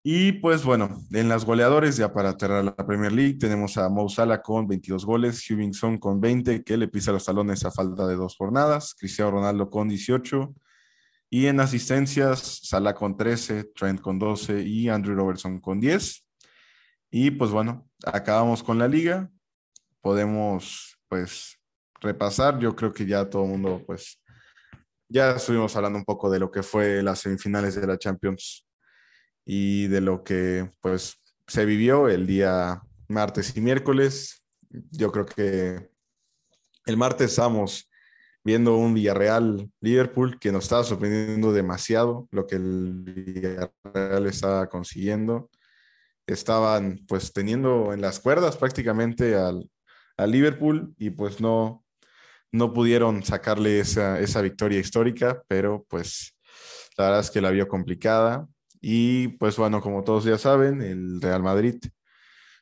[0.03, 4.07] Y pues bueno, en las goleadores, ya para cerrar la Premier League, tenemos a Mo
[4.07, 8.15] Salah con 22 goles, Hubinson con 20, que le pisa los talones a falta de
[8.15, 10.53] dos jornadas, Cristiano Ronaldo con 18,
[11.29, 16.25] y en asistencias, Salah con 13, Trent con 12 y Andrew Robertson con 10.
[17.11, 19.29] Y pues bueno, acabamos con la liga.
[20.01, 21.59] Podemos pues
[21.99, 22.59] repasar.
[22.59, 24.21] Yo creo que ya todo el mundo pues
[25.09, 28.67] ya estuvimos hablando un poco de lo que fue las semifinales de la Champions
[29.45, 34.43] y de lo que pues se vivió el día martes y miércoles.
[34.69, 35.89] Yo creo que
[36.85, 37.89] el martes estamos
[38.43, 45.49] viendo un Villarreal Liverpool que nos estaba sorprendiendo demasiado lo que el Villarreal estaba consiguiendo.
[46.25, 49.69] Estaban pues teniendo en las cuerdas prácticamente al,
[50.17, 51.85] al Liverpool y pues no,
[52.51, 56.35] no pudieron sacarle esa, esa victoria histórica, pero pues
[56.97, 58.47] la verdad es que la vio complicada.
[58.81, 61.75] Y pues bueno, como todos ya saben, el Real Madrid,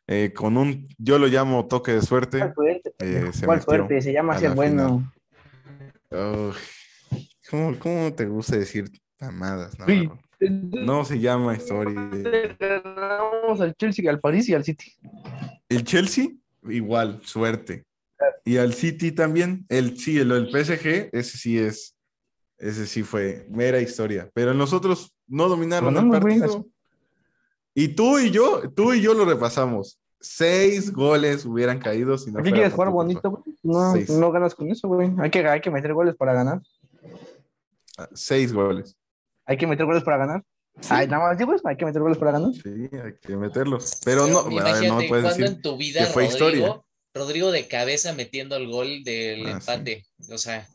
[0.07, 2.39] eh, con un, yo lo llamo toque de suerte.
[2.39, 2.93] ¿Cuál suerte?
[2.99, 4.01] Eh, se, ¿Cuál suerte?
[4.01, 5.11] se llama ser bueno.
[7.49, 8.85] ¿cómo, ¿cómo, te gusta decir
[9.19, 9.77] mamadas?
[9.79, 12.09] No, no se llama historia.
[12.59, 14.93] Ganamos al Chelsea, al París y al City.
[15.69, 16.27] El Chelsea,
[16.63, 17.84] igual, suerte.
[18.43, 21.95] Y al City también, el sí, el, el PSG, ese sí es,
[22.57, 24.29] ese sí fue mera historia.
[24.33, 26.65] Pero nosotros no dominaron el partido.
[27.73, 29.99] Y tú y yo, tú y yo lo repasamos.
[30.21, 32.41] Seis goles hubieran caído si no.
[32.41, 33.43] ¿Qué quieres jugar bonito, güey?
[33.63, 35.11] No, no ganas con eso, güey.
[35.19, 36.61] Hay que, hay que meter goles para ganar.
[37.97, 38.97] Ah, seis goles.
[39.45, 40.43] Hay que meter goles para ganar.
[40.89, 42.51] Ay, nada más, güey, hay que meter goles para ganar.
[42.53, 43.99] Sí, hay que meterlos.
[44.03, 46.81] Pero, no, no puedes decir en tu vida, que fue Rodrigo, historia.
[47.15, 50.05] Rodrigo de cabeza metiendo el gol del ah, empate.
[50.29, 50.67] O sea,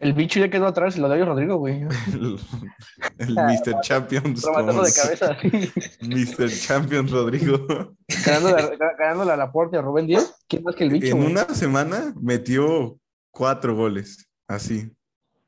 [0.00, 1.82] el bicho ya quedó atrás, lo de Rodrigo, güey.
[3.18, 3.80] El, Mr.
[3.82, 4.42] Champions.
[4.42, 5.38] de cabeza.
[6.00, 6.50] Mr.
[6.50, 7.94] Champions Rodrigo.
[8.26, 10.34] Ganándole, a la puerta a Rubén Díaz.
[10.48, 11.06] ¿Quién más que el bicho?
[11.06, 12.98] En una semana metió
[13.30, 14.90] cuatro goles, así,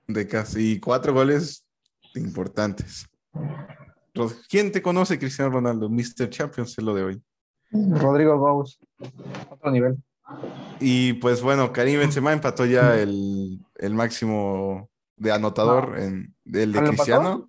[0.07, 1.67] de casi cuatro goles
[2.15, 3.07] importantes.
[4.49, 5.91] ¿Quién te conoce, Cristiano Ronaldo?
[5.91, 6.31] Mr.
[6.31, 7.23] Champions es lo de hoy.
[7.73, 8.79] Rodrigo Gómez.
[9.51, 9.97] Otro nivel.
[10.81, 16.83] Y pues bueno, Karim Benzema empató ya el, el máximo de anotador en el de
[16.83, 17.49] Cristiano.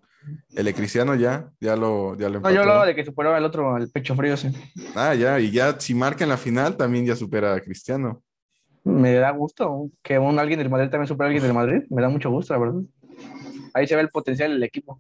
[0.54, 2.50] El de Cristiano ya, ya lo, ya lo empató.
[2.50, 4.50] No, yo hablaba de que superó al otro, el pecho frío, sí.
[4.94, 8.22] Ah, ya, y ya si marca en la final también ya supera a Cristiano.
[8.84, 11.84] Me da gusto que un alguien del Madrid también supere a alguien del Madrid.
[11.90, 12.82] Me da mucho gusto, la verdad.
[13.78, 14.98] Ahí se ve el potencial del equipo.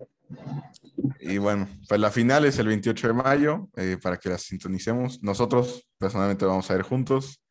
[1.20, 5.24] Y bueno, pues la final es el 28 de mayo, eh, para que la sintonicemos.
[5.24, 7.42] Nosotros personalmente vamos a ir juntos.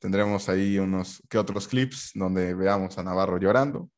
[0.00, 3.88] Tendremos ahí unos que otros clips donde veamos a Navarro llorando.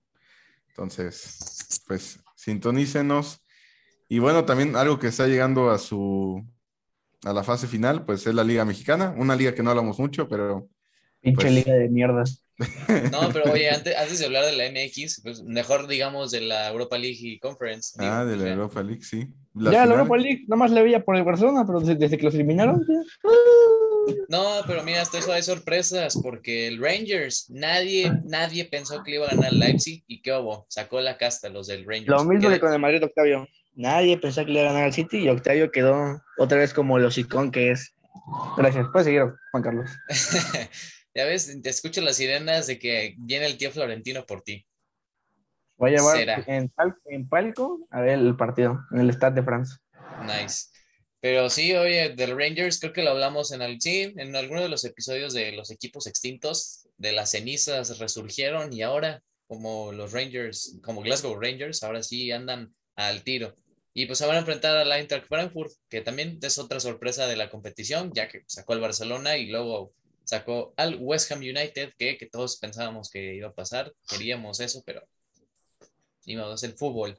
[0.69, 3.43] Entonces, pues sintonícenos.
[4.07, 6.45] Y bueno, también algo que está llegando a su
[7.25, 10.29] a la fase final, pues es la Liga Mexicana, una liga que no hablamos mucho,
[10.29, 10.69] pero
[11.23, 12.25] pinche pues liga de mierda.
[13.11, 16.69] No, pero oye, antes, antes, de hablar de la MX, pues mejor digamos de la
[16.69, 17.97] Europa League y Conference.
[17.99, 19.29] Ah, de la Europa League, sí.
[19.55, 22.35] ya, la Europa League, nomás le veía por el Barcelona, pero desde, desde que los
[22.35, 22.85] eliminaron,
[24.29, 29.17] no, pero mira, hasta eso hay sorpresas, porque el Rangers, nadie, nadie pensó que le
[29.17, 32.09] iba a ganar Leipzig y qué hubo, sacó la casta los del Rangers.
[32.09, 33.47] Lo mismo que con el Madrid Octavio.
[33.77, 36.97] Nadie pensó que le iba a ganar al City y Octavio quedó otra vez como
[36.97, 37.95] el hocicón que es.
[38.57, 38.87] Gracias.
[38.93, 39.91] Puedes seguir, Juan Carlos.
[41.15, 44.67] ya ves, te escucho las sirenas de que viene el tío Florentino por ti.
[45.77, 46.73] Voy a llevar en,
[47.07, 49.77] en, palco a ver el partido, en el Stade de France.
[50.23, 50.67] Nice.
[51.21, 54.69] Pero sí, oye, del Rangers creo que lo hablamos en el sí, en alguno de
[54.69, 60.79] los episodios de los equipos extintos, de las cenizas resurgieron y ahora como los Rangers,
[60.83, 63.57] como Glasgow Rangers, ahora sí andan al tiro.
[63.93, 67.37] Y pues se van a enfrentar al Eintracht Frankfurt, que también es otra sorpresa de
[67.37, 69.95] la competición, ya que sacó al Barcelona y luego
[70.25, 74.83] sacó al West Ham United, que, que todos pensábamos que iba a pasar, queríamos eso,
[74.85, 75.03] pero
[76.27, 77.19] es el fútbol.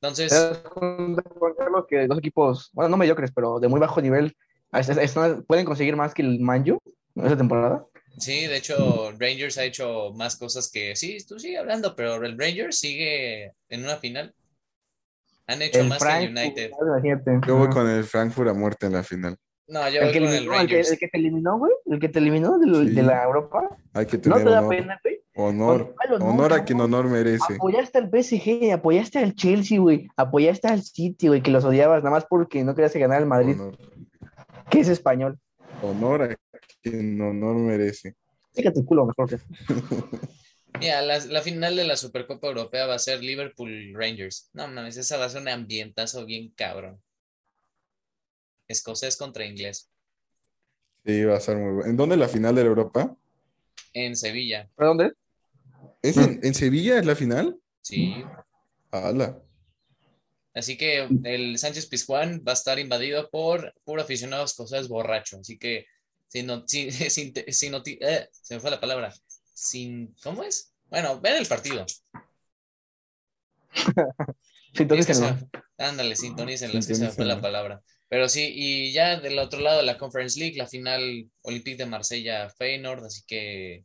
[0.00, 3.80] Entonces, ¿Te das cuenta, Juan Carlos, que dos equipos, bueno, no mediocres, pero de muy
[3.80, 4.36] bajo nivel,
[4.72, 6.78] es- es- es- pueden conseguir más que el Manju
[7.14, 7.86] en esta temporada?
[8.18, 12.38] sí, de hecho, Rangers ha hecho más cosas que, sí, tú sigue hablando, pero el
[12.38, 14.34] Rangers sigue en una final.
[15.46, 16.70] Han hecho El más que el United.
[17.46, 19.36] Yo voy con el Frankfurt a muerte en la final.
[19.66, 20.92] No, yo El voy que, con el eliminó, el, que, Rangers.
[20.92, 22.94] el que te eliminó, güey, el que te eliminó de, Sí.
[22.94, 24.68] de la Europa, Hay que ¿no te da honor.
[24.76, 25.20] pena, güey?
[25.36, 25.94] Honor.
[26.06, 27.54] Honor, Honor a quien honor merece.
[27.54, 32.14] Apoyaste al PSG, apoyaste al Chelsea, güey, apoyaste al City, güey, que los odiabas nada
[32.14, 33.78] más porque no querías que ganara el Madrid, Honor.
[34.70, 35.38] que es español.
[35.82, 36.36] Honor a
[36.82, 38.14] quien honor merece.
[38.54, 39.38] Fíjate el culo mejor que.
[40.80, 44.50] Mira, la, la final de la Supercopa Europea va a ser Liverpool-Rangers.
[44.54, 47.00] No mames, esa va a ser un ambientazo bien cabrón.
[48.74, 49.90] Escocés contra inglés.
[51.06, 51.90] Sí, va a ser muy bueno.
[51.90, 53.16] ¿En dónde es la final de la Europa?
[53.94, 55.12] En Sevilla, ¿Pero dónde?
[56.02, 57.58] ¿Es en, en Sevilla es la final?
[57.82, 58.14] sí.
[58.92, 59.42] ¡Hala!
[60.54, 65.38] Así que el Sánchez Pizjuán va a estar invadido por puro aficionado escocés borracho.
[65.40, 65.86] Así que,
[66.28, 69.12] sin, no- sin, sin, sin eh, se me fue la palabra.
[69.52, 70.72] Sin, ¿cómo es?
[70.90, 71.84] Bueno, ven el partido.
[74.74, 75.36] Sintonícenlo.
[75.78, 77.82] Ándale, sintonícenlo, es que se me fue la palabra.
[78.14, 81.86] Pero sí, y ya del otro lado de la Conference League, la final Olympique de
[81.86, 83.84] Marsella Feyenoord, así que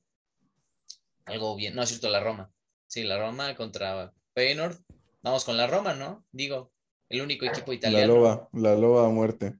[1.26, 2.52] algo bien, no es cierto, la Roma.
[2.86, 4.78] Sí, la Roma contra Feyenoord.
[5.24, 6.28] Vamos con la Roma, ¿no?
[6.32, 6.72] Digo,
[7.10, 8.14] el único equipo La italiano.
[8.14, 9.56] loba, la loba a muerte.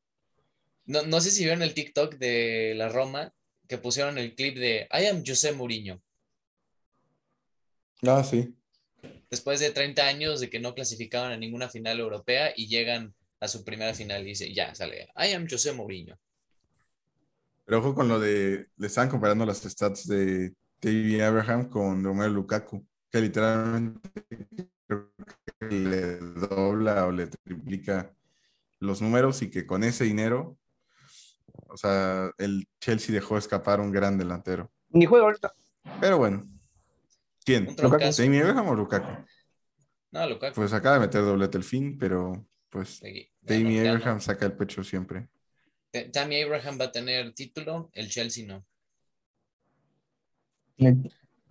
[0.86, 3.34] No, no sé si vieron el TikTok de la Roma
[3.68, 6.00] que pusieron el clip de I am José Mourinho.
[8.04, 8.54] Ah, sí.
[9.32, 13.48] Después de 30 años de que no clasificaban a ninguna final europea y llegan a
[13.48, 16.18] su primera final y dice, ya sale, I am José Mourinho.
[17.66, 18.68] Pero ojo con lo de.
[18.78, 24.10] Le están comparando las stats de David Abraham con Romelu Lukaku, que literalmente
[24.88, 25.12] creo
[25.60, 28.12] que le dobla o le triplica
[28.80, 30.58] los números y que con ese dinero,
[31.68, 34.72] o sea, el Chelsea dejó escapar un gran delantero.
[34.90, 35.54] Ni juega ahorita.
[36.02, 36.50] Pero bueno,
[37.46, 37.76] ¿quién?
[37.76, 39.26] ¿David Abraham o Lukaku?
[40.10, 40.56] No, Lukaku.
[40.56, 43.10] Pues acaba de meter doblete el fin, pero pues no,
[43.70, 43.90] ya no.
[43.98, 45.28] Abraham saca el pecho siempre.
[46.14, 48.66] Tammy Abraham va a tener título, el Chelsea no.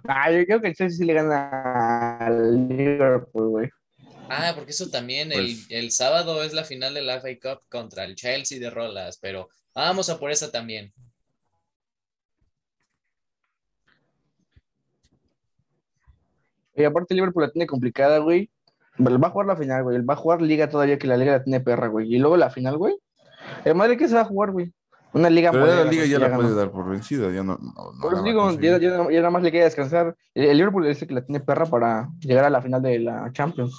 [0.05, 3.69] Ah, yo creo que el Chelsea sí le gana al Liverpool, güey.
[4.31, 7.67] Ah, porque eso también, el, Pues- el sábado es la final de la FA Cup
[7.69, 10.93] contra el Chelsea de Rolas, pero vamos a por esa también.
[16.77, 18.51] Y aparte Liverpool la tiene complicada, güey.
[19.01, 20.01] Va a jugar la final, güey.
[20.03, 22.13] Va a jugar liga todavía que la liga la tiene perra, güey.
[22.15, 22.97] Y luego la final, güey.
[23.65, 24.73] El Madrid que se va a jugar, güey.
[25.13, 26.43] Una liga Pero la liga ya la ganó.
[26.43, 27.57] puede dar por vencida, ya no.
[27.59, 30.15] no, no a digo, ya, ya- ya nada más le queda descansar.
[30.35, 33.31] El, el Liverpool el que la tiene perra para llegar a la final de la
[33.33, 33.73] Champions.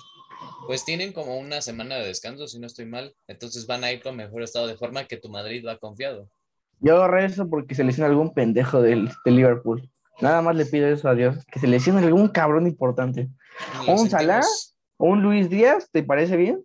[0.65, 3.13] Pues tienen como una semana de descanso, si no estoy mal.
[3.28, 6.28] Entonces van a ir con mejor estado de forma que tu Madrid va confiado.
[6.80, 9.89] Yo agarré eso porque se lesiona algún pendejo del, del Liverpool.
[10.22, 11.45] Nada más le pido eso a Dios.
[11.51, 13.30] Que se lesione algún cabrón importante.
[13.86, 14.41] Lo ¿Un Salah?
[14.99, 15.01] Sentimos.
[15.01, 15.89] ¿O un Luis Díaz?
[15.91, 16.63] ¿Te parece bien?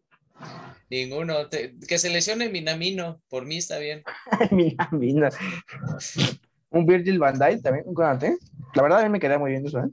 [0.90, 1.48] Ninguno.
[1.48, 3.20] Te- que se lesione Minamino.
[3.28, 4.02] Por mí está bien.
[4.92, 5.30] Mira.
[6.70, 8.36] Un Virgil van Dijk también, un Konate.
[8.74, 9.88] La verdad a mí me queda muy bien eso, ¿eh?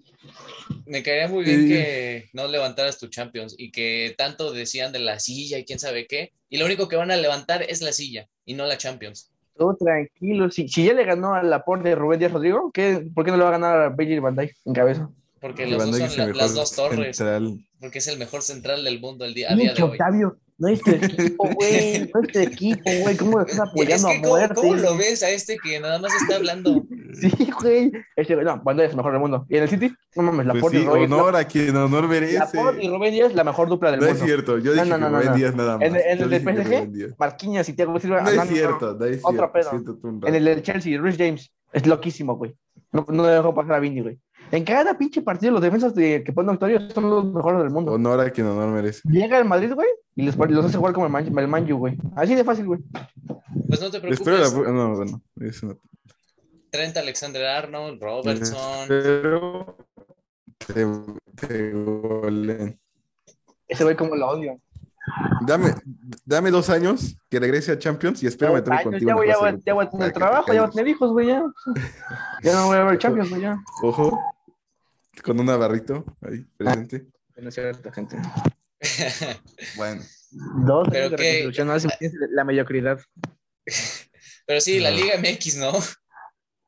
[0.87, 1.67] Me caería muy bien Sí.
[1.69, 6.07] que no levantaras tu Champions y que tanto decían de la silla y quién sabe
[6.07, 6.33] qué.
[6.49, 9.31] Y lo único que van a levantar es la silla y no la Champions.
[9.55, 10.49] Todo tranquilo.
[10.49, 13.37] Si, si ya le ganó al aporte de Rubén Díaz Rodrigo, ¿qué, ¿por qué no
[13.37, 15.09] le va a ganar a Virgil van Dijk en cabeza?
[15.41, 17.17] Porque Que los dos son es la- las dos torres.
[17.17, 17.65] central.
[17.79, 19.89] Porque es el mejor central del mundo el día, a día de hoy.
[19.89, 20.91] Octavio, no es tu
[21.35, 22.11] equipo, güey.
[22.13, 23.17] No es tu equipo, güey.
[23.17, 24.53] ¿Cómo lo estás Es apoyando que, a ¿cómo, muerte?
[24.55, 26.83] cómo lo ves a este que nada más está hablando?
[27.13, 27.29] Sí,
[27.61, 27.91] güey.
[28.15, 29.45] Este, no, Dijk es el mejor del mundo.
[29.49, 32.03] Y en el City, no mames, la Pues sí, y Rubén honor a quien honor
[32.03, 32.33] la merece.
[32.39, 34.25] Laporte y Rubén Díaz, la mejor dupla del No es mundo.
[34.25, 35.35] cierto, yo No, dije no, que no, no, Rubén no.
[35.37, 35.87] Díaz nada más.
[35.87, 37.15] En, el del PSG.
[37.19, 38.21] Marquinhos y Thiago Silva.
[38.21, 38.55] No es no, no, no.
[38.55, 39.51] cierto, no es Otro cierto.
[39.51, 39.69] pedo.
[39.71, 42.53] siéntate un En el del Chelsea, Rhys James, es loquísimo, güey.
[42.93, 44.17] No, no dejó pasar a Vini, güey.
[44.52, 47.93] En cada pinche partido, los defensas de, que ponen Octavio son los mejores del mundo.
[47.93, 49.02] Honor a quien honor merece.
[49.10, 51.97] Llega el Madrid, güey, y les, los hace jugar como el, Man, el Manju, güey.
[52.16, 52.82] Así de fácil, güey.
[53.68, 54.49] Pues no te Espero la...
[54.49, 54.74] preocupes.
[54.74, 55.22] No, bueno.
[56.70, 58.82] Trent Alexander Arnold, Robertson.
[58.82, 59.78] Espero
[60.68, 60.86] te,
[61.36, 62.80] te goleen.
[63.68, 64.60] Ese güey como lo odio.
[65.47, 65.74] Dame,
[66.26, 69.10] dame dos años que regrese a Champions y espero Dos meterme años, contigo.
[69.10, 71.28] ya, voy, ya, voy, ya voy a tener trabajo, ya voy a tener hijos, güey,
[71.28, 71.43] ya.
[72.43, 73.58] Ya no voy a ver Champions, güey, ya.
[73.82, 74.20] Ojo,
[75.24, 77.05] con un navarrito ahí presente.
[77.38, 78.18] No es cierto, gente.
[79.76, 80.01] Bueno,
[80.66, 81.76] Dos Pero de reconstrucción, no,
[82.32, 82.99] la mediocridad.
[84.47, 84.95] Pero sí, la No.
[84.97, 85.72] Liga MX, ¿no?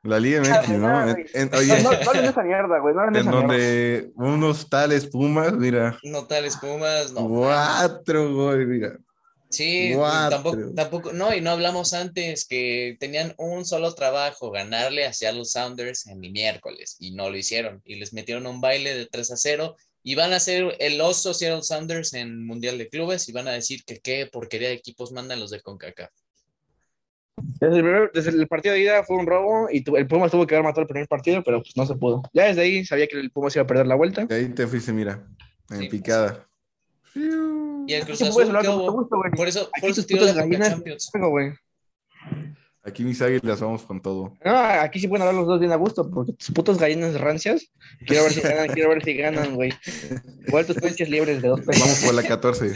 [0.04, 0.88] La Liga MX, ¿no?
[0.88, 1.26] Ah, En- güey.
[1.34, 2.94] en- No, oye, no, no hagan esa mierda, güey.
[2.94, 3.48] No hagan en esa mierda.
[3.48, 7.28] donde unos tales Pumas, mira, No tales Pumas, no.
[7.28, 8.98] cuatro goles, mira.
[9.54, 10.30] Sí, Cuatro.
[10.38, 15.52] tampoco, tampoco, no, y no hablamos antes que tenían un solo trabajo, ganarle hacia los
[15.52, 19.30] Sounders en el miércoles, y no lo hicieron, y les metieron un baile de 3
[19.32, 23.32] a 0, y van a ser el oso Seattle Sounders en Mundial de Clubes, y
[23.32, 26.10] van a decir que qué porquería de equipos mandan los de CONCACAF.
[27.60, 30.32] Desde el, primer- desde el partido de ida fue un robo y tu- el Pumas
[30.32, 32.24] tuvo que haber matado el primer partido, pero pues no se pudo.
[32.34, 34.26] Ya desde ahí sabía que el Pumas iba a perder la vuelta.
[34.30, 35.26] Y ahí te fuiste, mira,
[35.70, 35.88] en Sí.
[35.90, 36.48] picada.
[37.16, 38.84] Y el Cruz Azul, puedes hablar ¿qué con hubo?
[38.86, 39.32] mucho gusto, güey.
[39.32, 41.12] Por eso, Aquí por eso tiró putas la Champions.
[41.14, 41.54] Güey.
[42.86, 44.34] Aquí mis águilas vamos con todo.
[44.44, 47.72] No, aquí sí pueden hablar los dos bien a gusto, porque tus putos gallinas rancias,
[48.06, 49.74] quiero ver si ganan, quiero ver si ganan, güey.
[50.48, 51.82] Igual tus pinches libres de dos pesos.
[51.82, 52.74] Vamos por la 14.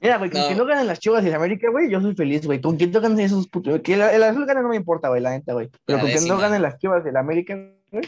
[0.00, 0.48] Mira, güey, con No.
[0.48, 2.60] que no ganen las chivas y el América, güey, yo soy feliz, güey.
[2.60, 3.80] Con que no ganen esos putos.
[3.82, 5.68] Que el, el azul gane no me importa, güey, la neta, güey.
[5.84, 6.34] Pero La con décima.
[6.34, 7.56] no ganen las chivas del América,
[7.90, 8.04] güey,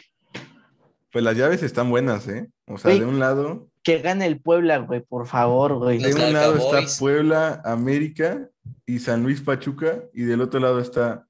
[1.12, 2.48] Pues las llaves están buenas, ¿eh?
[2.66, 5.98] O sea, de un lado, que gane el Puebla, güey, por favor, güey.
[5.98, 6.98] de un lado está.
[6.98, 8.48] Puebla, América
[8.86, 11.26] y San Luis Pachuca, y del otro lado está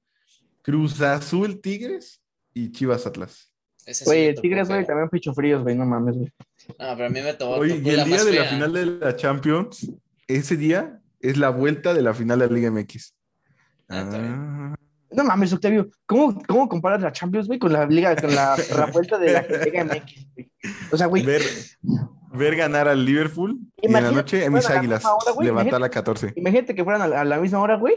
[0.61, 2.21] Cruz Azul Tigres
[2.53, 3.51] y Chivas Atlas.
[4.05, 6.31] Güey, el Tigres, güey, también pecho fríos, güey, no mames, güey.
[6.79, 9.15] Ah, pero a mí me tocó, Oye, y el día de la final de la
[9.15, 9.91] Champions,
[10.27, 13.13] ese día es la vuelta de la final de la Liga MX.
[13.89, 14.09] Ah.
[14.13, 14.75] Ah,
[15.11, 18.85] No mames, Octavio, ¿cómo, cómo comparas la Champions, güey, con la liga, con la, la
[18.87, 20.51] vuelta de la Liga MX, güey?
[20.91, 21.43] O sea, güey, ver,
[22.35, 25.03] ver ganar al Liverpool y en la noche mis a la águilas
[25.39, 26.33] levantar la 14.
[26.35, 27.95] imagínate que fueran a la, a la misma hora, güey.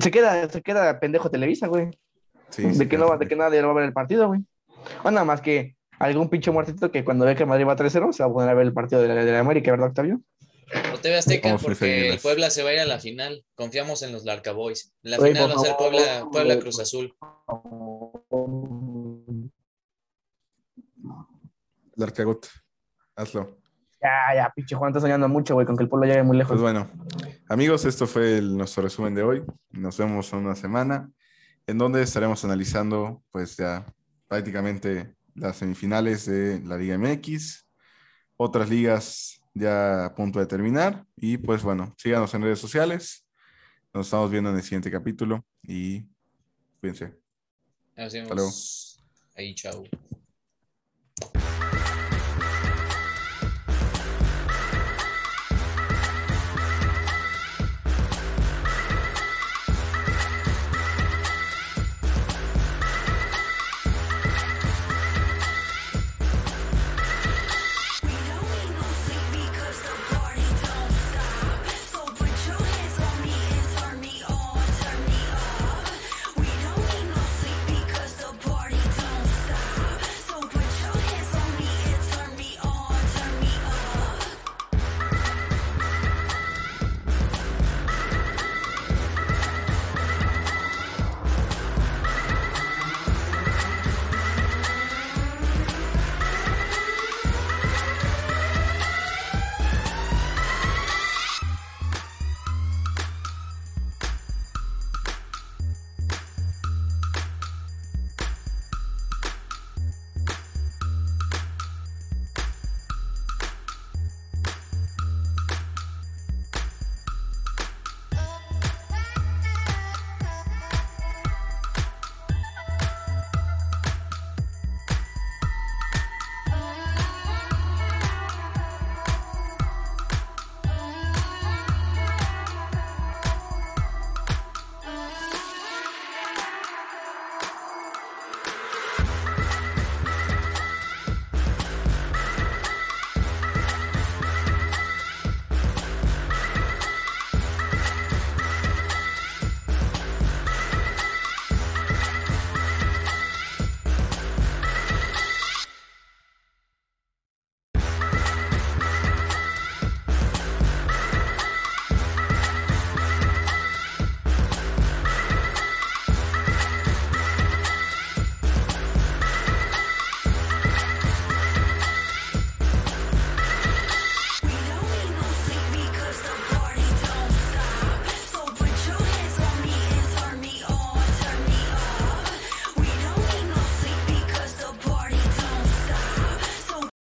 [0.00, 1.90] Se queda, se queda pendejo Televisa, güey.
[2.50, 3.20] Sí, de, sí, que no, va- sí.
[3.24, 4.40] de que nadie va a ver el partido, güey.
[5.02, 8.22] O nada más que algún pinche muertito que cuando ve que Madrid va 3-0 se
[8.22, 10.20] va a poner a ver el partido de la, de la América, ¿verdad, Octavio?
[10.94, 12.18] O TV Azteca, Vamos, mis porque el.
[12.18, 13.44] Puebla se va a ir a la final.
[13.54, 14.92] Confiamos en los Larca Boys.
[15.02, 16.00] La Oye, final va a ser Puebla,
[16.30, 16.58] Puebla.
[16.58, 17.14] Cruz Azul.
[21.96, 22.48] Larcagot,
[23.16, 23.58] hazlo.
[24.00, 26.50] Ya, ya, pinche Juan, estás soñando mucho, güey, con que el pueblo llegue muy lejos.
[26.58, 26.90] Pues bueno,
[27.48, 29.42] amigos, esto fue el- nuestro resumen de hoy.
[29.70, 31.08] Nos vemos en una semana,
[31.66, 33.86] en donde estaremos analizando, pues ya
[34.26, 37.64] prácticamente las semifinales de la Liga MX,
[38.36, 41.04] otras ligas ya a punto de terminar.
[41.16, 43.24] Y pues bueno, síganos en redes sociales.
[43.94, 46.04] Nos estamos viendo en el siguiente capítulo y
[46.80, 47.14] cuídense.
[47.96, 48.30] Nos luego.
[48.34, 49.04] vemos.
[49.36, 49.84] Ahí, chao.